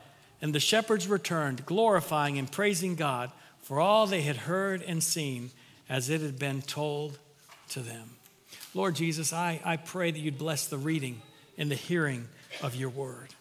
And 0.41 0.55
the 0.55 0.59
shepherds 0.59 1.07
returned, 1.07 1.65
glorifying 1.65 2.39
and 2.39 2.51
praising 2.51 2.95
God 2.95 3.31
for 3.61 3.79
all 3.79 4.07
they 4.07 4.21
had 4.21 4.37
heard 4.37 4.81
and 4.81 5.03
seen 5.03 5.51
as 5.87 6.09
it 6.09 6.21
had 6.21 6.39
been 6.39 6.61
told 6.61 7.19
to 7.69 7.79
them. 7.79 8.09
Lord 8.73 8.95
Jesus, 8.95 9.33
I, 9.33 9.61
I 9.63 9.77
pray 9.77 10.11
that 10.11 10.19
you'd 10.19 10.37
bless 10.37 10.65
the 10.65 10.77
reading 10.77 11.21
and 11.57 11.69
the 11.69 11.75
hearing 11.75 12.27
of 12.63 12.75
your 12.75 12.89
word. 12.89 13.35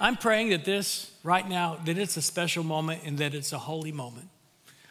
I'm 0.00 0.16
praying 0.16 0.50
that 0.50 0.64
this, 0.64 1.10
right 1.24 1.48
now, 1.48 1.78
that 1.86 1.98
it's 1.98 2.16
a 2.16 2.22
special 2.22 2.62
moment 2.62 3.02
and 3.04 3.18
that 3.18 3.34
it's 3.34 3.52
a 3.52 3.58
holy 3.58 3.90
moment. 3.90 4.28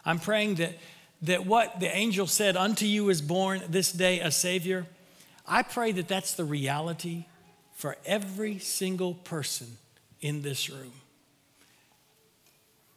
I'm 0.03 0.19
praying 0.19 0.55
that, 0.55 0.77
that 1.21 1.45
what 1.45 1.79
the 1.79 1.95
angel 1.95 2.27
said, 2.27 2.57
unto 2.57 2.85
you 2.85 3.09
is 3.09 3.21
born 3.21 3.61
this 3.69 3.91
day 3.91 4.19
a 4.19 4.31
Savior, 4.31 4.85
I 5.47 5.63
pray 5.63 5.93
that 5.93 6.09
that's 6.09 6.33
the 6.33 6.43
reality 6.43 7.25
for 7.73 7.95
every 8.05 8.59
single 8.59 9.13
person 9.13 9.77
in 10.21 10.41
this 10.41 10.69
room. 10.69 10.91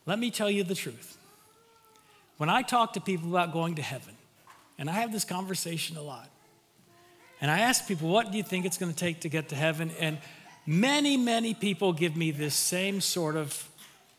Let 0.06 0.18
me 0.18 0.30
tell 0.30 0.50
you 0.50 0.64
the 0.64 0.74
truth. 0.74 1.18
When 2.36 2.48
I 2.48 2.62
talk 2.62 2.94
to 2.94 3.00
people 3.00 3.28
about 3.28 3.52
going 3.52 3.74
to 3.74 3.82
heaven, 3.82 4.14
and 4.78 4.88
I 4.88 4.94
have 4.94 5.12
this 5.12 5.24
conversation 5.24 5.96
a 5.96 6.02
lot, 6.02 6.28
and 7.40 7.50
I 7.50 7.60
ask 7.60 7.86
people, 7.86 8.08
what 8.08 8.30
do 8.30 8.38
you 8.38 8.42
think 8.42 8.64
it's 8.64 8.78
going 8.78 8.92
to 8.92 8.98
take 8.98 9.20
to 9.20 9.28
get 9.28 9.50
to 9.50 9.56
heaven? 9.56 9.90
And 9.98 10.18
many, 10.66 11.16
many 11.16 11.54
people 11.54 11.92
give 11.92 12.16
me 12.16 12.30
this 12.30 12.54
same 12.54 13.00
sort 13.00 13.36
of 13.36 13.68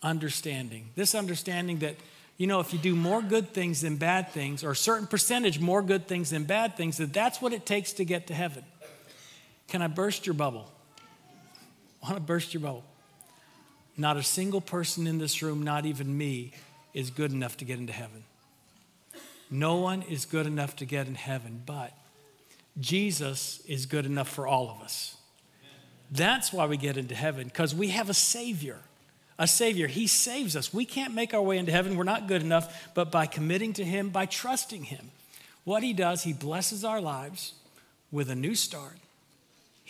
understanding. 0.03 0.89
This 0.95 1.13
understanding 1.13 1.79
that, 1.79 1.95
you 2.37 2.47
know, 2.47 2.59
if 2.59 2.73
you 2.73 2.79
do 2.79 2.95
more 2.95 3.21
good 3.21 3.49
things 3.49 3.81
than 3.81 3.97
bad 3.97 4.31
things, 4.31 4.63
or 4.63 4.71
a 4.71 4.75
certain 4.75 5.07
percentage 5.07 5.59
more 5.59 5.81
good 5.81 6.07
things 6.07 6.29
than 6.29 6.43
bad 6.43 6.77
things, 6.77 6.97
that 6.97 7.13
that's 7.13 7.41
what 7.41 7.53
it 7.53 7.65
takes 7.65 7.93
to 7.93 8.05
get 8.05 8.27
to 8.27 8.33
heaven. 8.33 8.63
Can 9.67 9.81
I 9.81 9.87
burst 9.87 10.25
your 10.25 10.33
bubble? 10.33 10.71
I 12.03 12.07
want 12.07 12.17
to 12.17 12.21
burst 12.21 12.53
your 12.53 12.61
bubble. 12.61 12.83
Not 13.97 14.17
a 14.17 14.23
single 14.23 14.61
person 14.61 15.07
in 15.07 15.17
this 15.17 15.41
room, 15.41 15.63
not 15.63 15.85
even 15.85 16.17
me, 16.17 16.53
is 16.93 17.09
good 17.09 17.31
enough 17.31 17.57
to 17.57 17.65
get 17.65 17.79
into 17.79 17.93
heaven. 17.93 18.23
No 19.49 19.75
one 19.77 20.01
is 20.03 20.25
good 20.25 20.45
enough 20.45 20.77
to 20.77 20.85
get 20.85 21.07
in 21.07 21.15
heaven, 21.15 21.61
but 21.65 21.91
Jesus 22.79 23.61
is 23.67 23.85
good 23.85 24.05
enough 24.05 24.29
for 24.29 24.47
all 24.47 24.69
of 24.69 24.81
us. 24.81 25.17
That's 26.09 26.51
why 26.51 26.65
we 26.65 26.77
get 26.77 26.97
into 26.97 27.15
heaven, 27.15 27.47
because 27.47 27.75
we 27.75 27.89
have 27.89 28.09
a 28.09 28.13
Savior. 28.13 28.79
A 29.39 29.47
Savior. 29.47 29.87
He 29.87 30.07
saves 30.07 30.55
us. 30.55 30.73
We 30.73 30.85
can't 30.85 31.13
make 31.13 31.33
our 31.33 31.41
way 31.41 31.57
into 31.57 31.71
heaven. 31.71 31.97
We're 31.97 32.03
not 32.03 32.27
good 32.27 32.41
enough, 32.41 32.91
but 32.93 33.11
by 33.11 33.25
committing 33.25 33.73
to 33.73 33.83
Him, 33.83 34.09
by 34.09 34.25
trusting 34.25 34.83
Him, 34.83 35.11
what 35.63 35.83
He 35.83 35.93
does, 35.93 36.23
He 36.23 36.33
blesses 36.33 36.85
our 36.85 37.01
lives 37.01 37.53
with 38.11 38.29
a 38.29 38.35
new 38.35 38.55
start. 38.55 38.97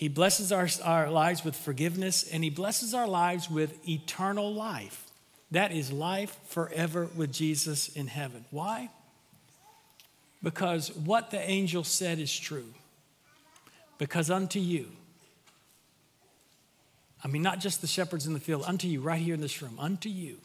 He 0.02 0.08
blesses 0.08 0.52
our, 0.52 0.68
our 0.84 1.12
lives 1.12 1.46
with 1.46 1.56
forgiveness, 1.56 2.24
and 2.24 2.44
He 2.44 2.50
blesses 2.50 2.96
our 2.96 3.08
lives 3.08 3.52
with 3.52 3.88
eternal 3.88 4.52
life. 4.52 5.06
That 5.52 5.72
is 5.72 5.92
life 5.92 6.36
forever 6.48 7.08
with 7.16 7.32
Jesus 7.32 7.88
in 7.88 8.08
heaven. 8.08 8.46
Why? 8.50 8.90
Because 10.42 10.92
what 10.96 11.30
the 11.30 11.40
angel 11.40 11.84
said 11.84 12.18
is 12.18 12.36
true. 12.36 12.74
Because 14.00 14.32
unto 14.32 14.58
you, 14.58 14.88
I 17.24 17.28
mean, 17.28 17.44
not 17.44 17.60
just 17.60 17.82
the 17.82 17.88
shepherds 17.88 18.26
in 18.26 18.34
the 18.34 18.40
field, 18.40 18.64
unto 18.66 18.88
you, 18.88 19.02
right 19.02 19.22
here 19.22 19.36
in 19.36 19.42
this 19.42 19.62
room, 19.62 19.78
unto 19.80 20.10
you, 20.10 20.38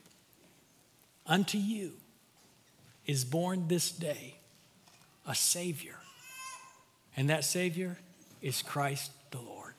unto 1.27 1.57
you 1.57 1.93
is 3.07 3.25
born 3.25 3.69
this 3.69 3.91
day 3.91 4.35
a 5.27 5.35
Savior. 5.35 5.97
And 7.17 7.31
that 7.31 7.43
Savior 7.43 7.97
is 8.43 8.61
Christ 8.61 9.13
the 9.37 9.51
Lord. 9.51 9.75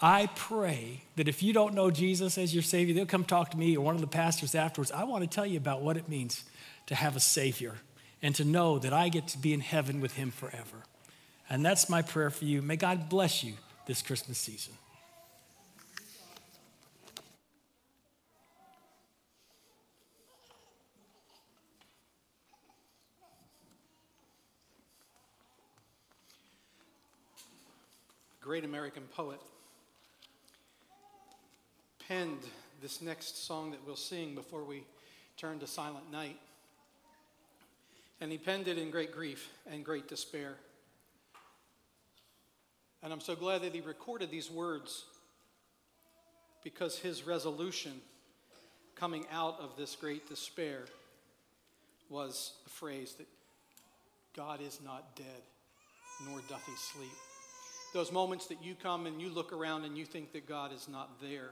I 0.00 0.28
pray 0.34 1.02
that 1.16 1.28
if 1.28 1.42
you 1.42 1.52
don't 1.52 1.74
know 1.74 1.90
Jesus 1.90 2.36
as 2.36 2.52
your 2.52 2.62
Savior, 2.62 2.94
they'll 2.94 3.06
come 3.06 3.24
talk 3.24 3.50
to 3.52 3.56
me 3.56 3.76
or 3.76 3.84
one 3.84 3.94
of 3.94 4.00
the 4.00 4.06
pastors 4.06 4.54
afterwards. 4.54 4.92
I 4.92 5.04
want 5.04 5.22
to 5.22 5.28
tell 5.28 5.46
you 5.46 5.56
about 5.56 5.82
what 5.82 5.96
it 5.96 6.08
means 6.08 6.44
to 6.86 6.94
have 6.94 7.16
a 7.16 7.20
Savior 7.20 7.74
and 8.22 8.34
to 8.34 8.44
know 8.44 8.78
that 8.78 8.92
I 8.92 9.08
get 9.08 9.28
to 9.28 9.38
be 9.38 9.52
in 9.52 9.60
heaven 9.60 10.00
with 10.00 10.14
Him 10.14 10.30
forever. 10.30 10.84
And 11.48 11.64
that's 11.64 11.88
my 11.88 12.02
prayer 12.02 12.30
for 12.30 12.44
you. 12.44 12.60
May 12.60 12.76
God 12.76 13.08
bless 13.08 13.42
you 13.42 13.54
this 13.86 14.02
Christmas 14.02 14.38
season. 14.38 14.74
Great 28.46 28.64
American 28.64 29.02
poet, 29.10 29.40
penned 32.06 32.38
this 32.80 33.02
next 33.02 33.44
song 33.44 33.72
that 33.72 33.80
we'll 33.84 33.96
sing 33.96 34.36
before 34.36 34.62
we 34.62 34.84
turn 35.36 35.58
to 35.58 35.66
Silent 35.66 36.12
Night. 36.12 36.38
And 38.20 38.30
he 38.30 38.38
penned 38.38 38.68
it 38.68 38.78
in 38.78 38.92
great 38.92 39.12
grief 39.12 39.48
and 39.68 39.84
great 39.84 40.06
despair. 40.06 40.54
And 43.02 43.12
I'm 43.12 43.20
so 43.20 43.34
glad 43.34 43.62
that 43.62 43.74
he 43.74 43.80
recorded 43.80 44.30
these 44.30 44.48
words 44.48 45.06
because 46.62 46.96
his 47.00 47.26
resolution 47.26 48.00
coming 48.94 49.26
out 49.32 49.58
of 49.58 49.76
this 49.76 49.96
great 49.96 50.28
despair 50.28 50.84
was 52.08 52.52
a 52.64 52.70
phrase 52.70 53.14
that 53.14 53.26
God 54.36 54.60
is 54.60 54.78
not 54.84 55.16
dead, 55.16 55.42
nor 56.28 56.40
doth 56.48 56.64
he 56.64 56.76
sleep. 56.76 57.35
Those 57.92 58.12
moments 58.12 58.46
that 58.48 58.62
you 58.62 58.74
come 58.74 59.06
and 59.06 59.20
you 59.22 59.30
look 59.30 59.52
around 59.52 59.84
and 59.84 59.96
you 59.96 60.04
think 60.04 60.32
that 60.32 60.46
God 60.46 60.72
is 60.72 60.86
not 60.86 61.20
there, 61.20 61.50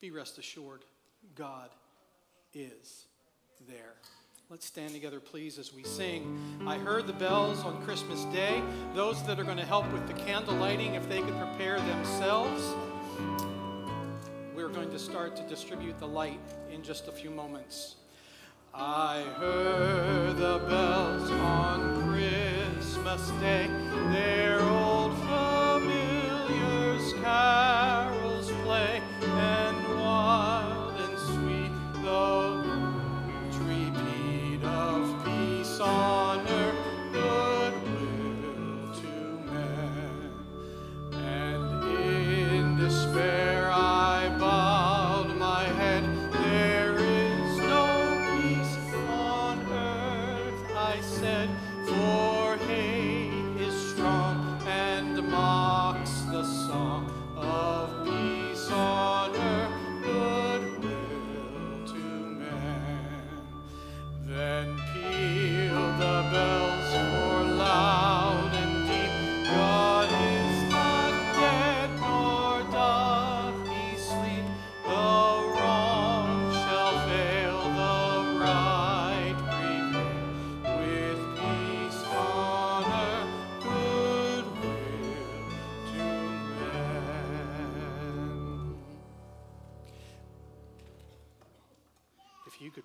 be 0.00 0.10
rest 0.10 0.38
assured, 0.38 0.84
God 1.34 1.70
is 2.54 3.06
there. 3.68 3.94
Let's 4.50 4.64
stand 4.64 4.94
together, 4.94 5.20
please, 5.20 5.58
as 5.58 5.74
we 5.74 5.82
sing. 5.82 6.38
I 6.66 6.78
heard 6.78 7.06
the 7.06 7.12
bells 7.12 7.64
on 7.64 7.82
Christmas 7.82 8.24
Day. 8.26 8.62
Those 8.94 9.22
that 9.24 9.38
are 9.38 9.44
going 9.44 9.58
to 9.58 9.66
help 9.66 9.92
with 9.92 10.06
the 10.06 10.14
candle 10.14 10.54
lighting, 10.54 10.94
if 10.94 11.06
they 11.08 11.20
could 11.20 11.36
prepare 11.36 11.78
themselves, 11.80 12.62
we're 14.54 14.68
going 14.68 14.90
to 14.90 14.98
start 14.98 15.36
to 15.36 15.42
distribute 15.42 15.98
the 15.98 16.08
light 16.08 16.40
in 16.72 16.82
just 16.82 17.08
a 17.08 17.12
few 17.12 17.30
moments. 17.30 17.96
I 18.74 19.22
heard 19.38 20.36
the 20.36 20.58
bells 20.68 21.30
on 21.30 22.12
Christmas 22.12 23.30
Day, 23.40 23.68
their 24.10 24.60
old 24.60 24.97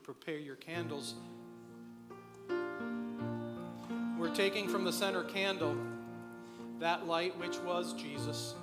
Prepare 0.03 0.37
your 0.39 0.57
candles. 0.57 1.15
We're 4.19 4.35
taking 4.35 4.67
from 4.67 4.83
the 4.83 4.91
center 4.91 5.23
candle 5.23 5.77
that 6.79 7.07
light 7.07 7.39
which 7.39 7.57
was 7.59 7.93
Jesus. 7.93 8.53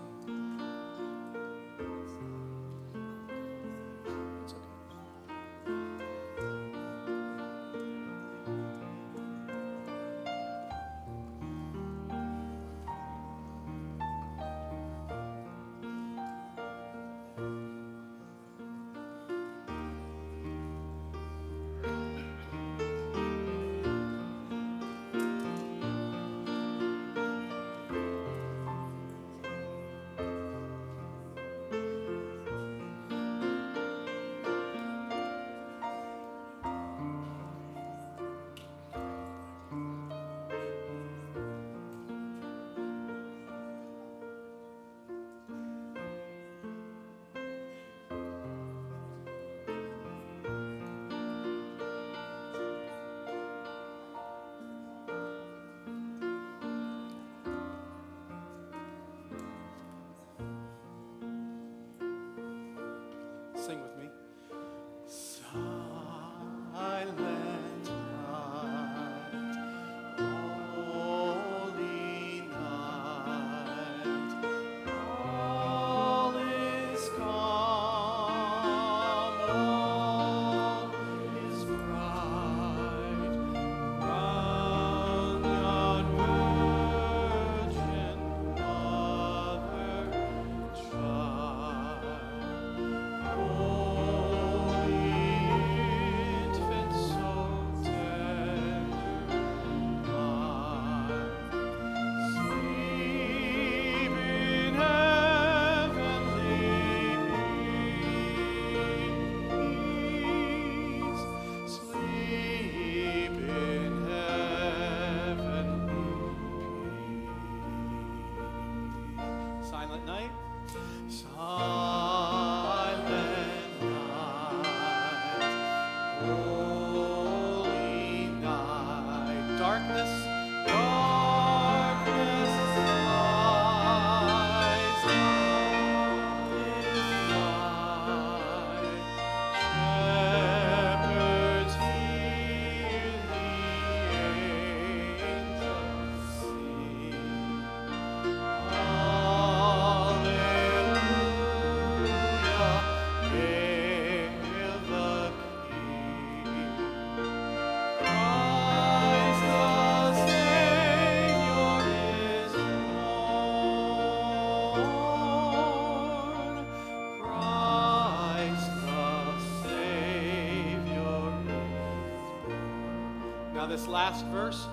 This 173.71 173.87
last 173.87 174.27
verse, 174.27 174.67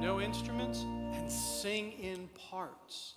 no 0.00 0.20
instruments, 0.20 0.84
and 1.12 1.30
sing 1.30 1.92
in 2.02 2.28
parts. 2.50 3.14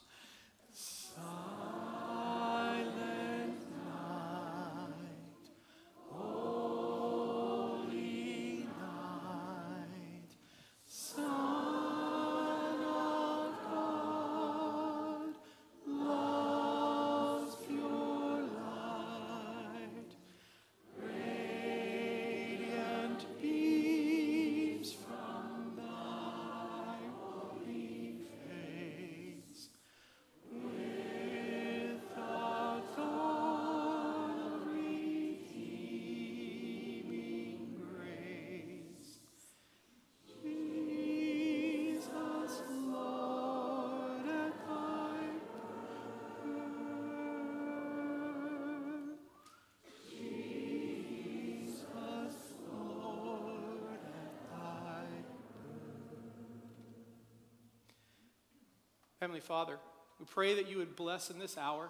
Heavenly 59.24 59.40
Father, 59.40 59.80
we 60.20 60.26
pray 60.26 60.56
that 60.56 60.70
you 60.70 60.80
would 60.80 60.98
bless 60.98 61.30
in 61.30 61.40
this 61.40 61.58
hour 61.58 61.88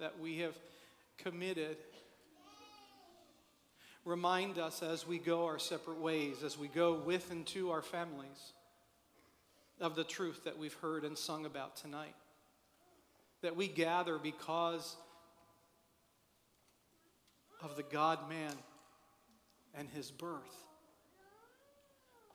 that 0.00 0.18
we 0.18 0.38
have 0.38 0.56
committed. 1.16 1.76
Remind 4.04 4.58
us 4.58 4.82
as 4.82 5.06
we 5.06 5.18
go 5.18 5.44
our 5.44 5.60
separate 5.60 6.00
ways, 6.00 6.42
as 6.42 6.58
we 6.58 6.66
go 6.66 6.94
with 6.94 7.30
and 7.30 7.46
to 7.46 7.70
our 7.70 7.82
families, 7.82 8.52
of 9.80 9.94
the 9.94 10.02
truth 10.02 10.42
that 10.42 10.58
we've 10.58 10.74
heard 10.74 11.04
and 11.04 11.16
sung 11.16 11.46
about 11.46 11.76
tonight. 11.76 12.16
That 13.42 13.54
we 13.54 13.68
gather 13.68 14.18
because 14.18 14.96
of 17.62 17.76
the 17.76 17.84
God 17.84 18.28
man 18.28 18.54
and 19.72 19.88
his 19.88 20.10
birth. 20.10 20.64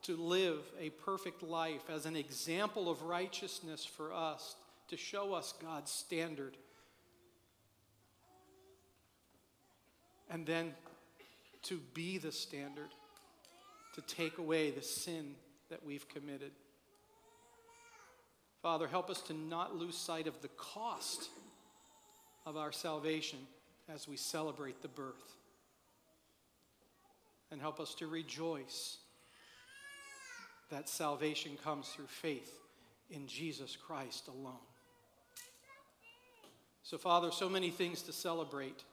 To 0.07 0.15
live 0.15 0.61
a 0.79 0.89
perfect 0.89 1.43
life 1.43 1.89
as 1.93 2.05
an 2.05 2.15
example 2.15 2.89
of 2.89 3.03
righteousness 3.03 3.83
for 3.83 4.13
us, 4.13 4.55
to 4.87 4.95
show 4.95 5.33
us 5.33 5.53
God's 5.61 5.91
standard. 5.91 6.55
And 10.29 10.45
then 10.45 10.73
to 11.63 11.81
be 11.93 12.19
the 12.19 12.31
standard, 12.31 12.87
to 13.95 14.01
take 14.01 14.37
away 14.37 14.71
the 14.71 14.81
sin 14.81 15.35
that 15.69 15.85
we've 15.85 16.07
committed. 16.07 16.51
Father, 18.61 18.87
help 18.87 19.09
us 19.09 19.21
to 19.23 19.33
not 19.33 19.75
lose 19.75 19.97
sight 19.97 20.27
of 20.27 20.41
the 20.41 20.47
cost 20.55 21.27
of 22.45 22.55
our 22.55 22.71
salvation 22.71 23.39
as 23.93 24.07
we 24.07 24.15
celebrate 24.15 24.81
the 24.81 24.87
birth. 24.87 25.35
And 27.51 27.59
help 27.59 27.81
us 27.81 27.93
to 27.95 28.07
rejoice 28.07 28.99
that 30.69 30.89
salvation 30.89 31.57
comes 31.63 31.87
through 31.89 32.07
faith 32.07 32.59
in 33.09 33.27
Jesus 33.27 33.75
Christ 33.75 34.27
alone. 34.27 34.55
So, 36.83 36.97
Father, 36.97 37.31
so 37.31 37.49
many 37.49 37.69
things 37.69 38.01
to 38.03 38.13
celebrate. 38.13 38.83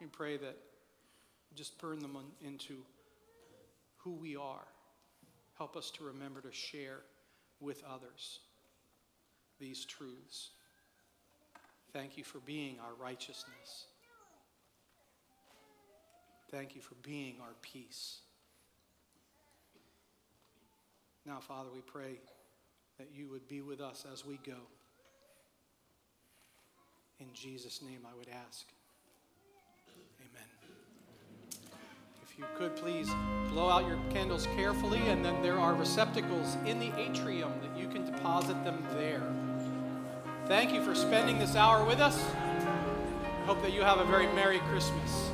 We 0.00 0.06
pray 0.06 0.36
that 0.36 0.56
just 1.54 1.78
burn 1.78 1.98
them 2.00 2.16
into 2.44 2.76
who 3.98 4.12
we 4.12 4.36
are. 4.36 4.66
Help 5.56 5.76
us 5.76 5.90
to 5.92 6.04
remember 6.04 6.40
to 6.40 6.52
share 6.52 7.00
with 7.60 7.82
others 7.90 8.40
these 9.58 9.84
truths. 9.84 10.50
Thank 11.92 12.16
you 12.16 12.24
for 12.24 12.38
being 12.40 12.76
our 12.80 12.94
righteousness. 13.02 13.86
Thank 16.50 16.74
you 16.74 16.80
for 16.80 16.94
being 17.02 17.36
our 17.40 17.54
peace. 17.62 18.18
Now, 21.28 21.40
Father, 21.40 21.68
we 21.74 21.82
pray 21.82 22.20
that 22.98 23.08
you 23.14 23.28
would 23.28 23.46
be 23.48 23.60
with 23.60 23.82
us 23.82 24.06
as 24.10 24.24
we 24.24 24.38
go. 24.46 24.56
In 27.20 27.26
Jesus' 27.34 27.82
name, 27.82 28.00
I 28.10 28.16
would 28.16 28.28
ask. 28.46 28.66
Amen. 30.20 30.48
If 32.22 32.38
you 32.38 32.46
could 32.56 32.74
please 32.76 33.10
blow 33.50 33.68
out 33.68 33.86
your 33.86 33.98
candles 34.08 34.46
carefully, 34.56 35.00
and 35.08 35.22
then 35.22 35.42
there 35.42 35.58
are 35.58 35.74
receptacles 35.74 36.56
in 36.64 36.80
the 36.80 36.98
atrium 36.98 37.52
that 37.60 37.78
you 37.78 37.88
can 37.88 38.06
deposit 38.06 38.64
them 38.64 38.82
there. 38.94 39.22
Thank 40.46 40.72
you 40.72 40.82
for 40.82 40.94
spending 40.94 41.38
this 41.38 41.56
hour 41.56 41.84
with 41.84 42.00
us. 42.00 42.18
Hope 43.44 43.60
that 43.60 43.74
you 43.74 43.82
have 43.82 43.98
a 43.98 44.04
very 44.06 44.28
Merry 44.28 44.60
Christmas. 44.60 45.30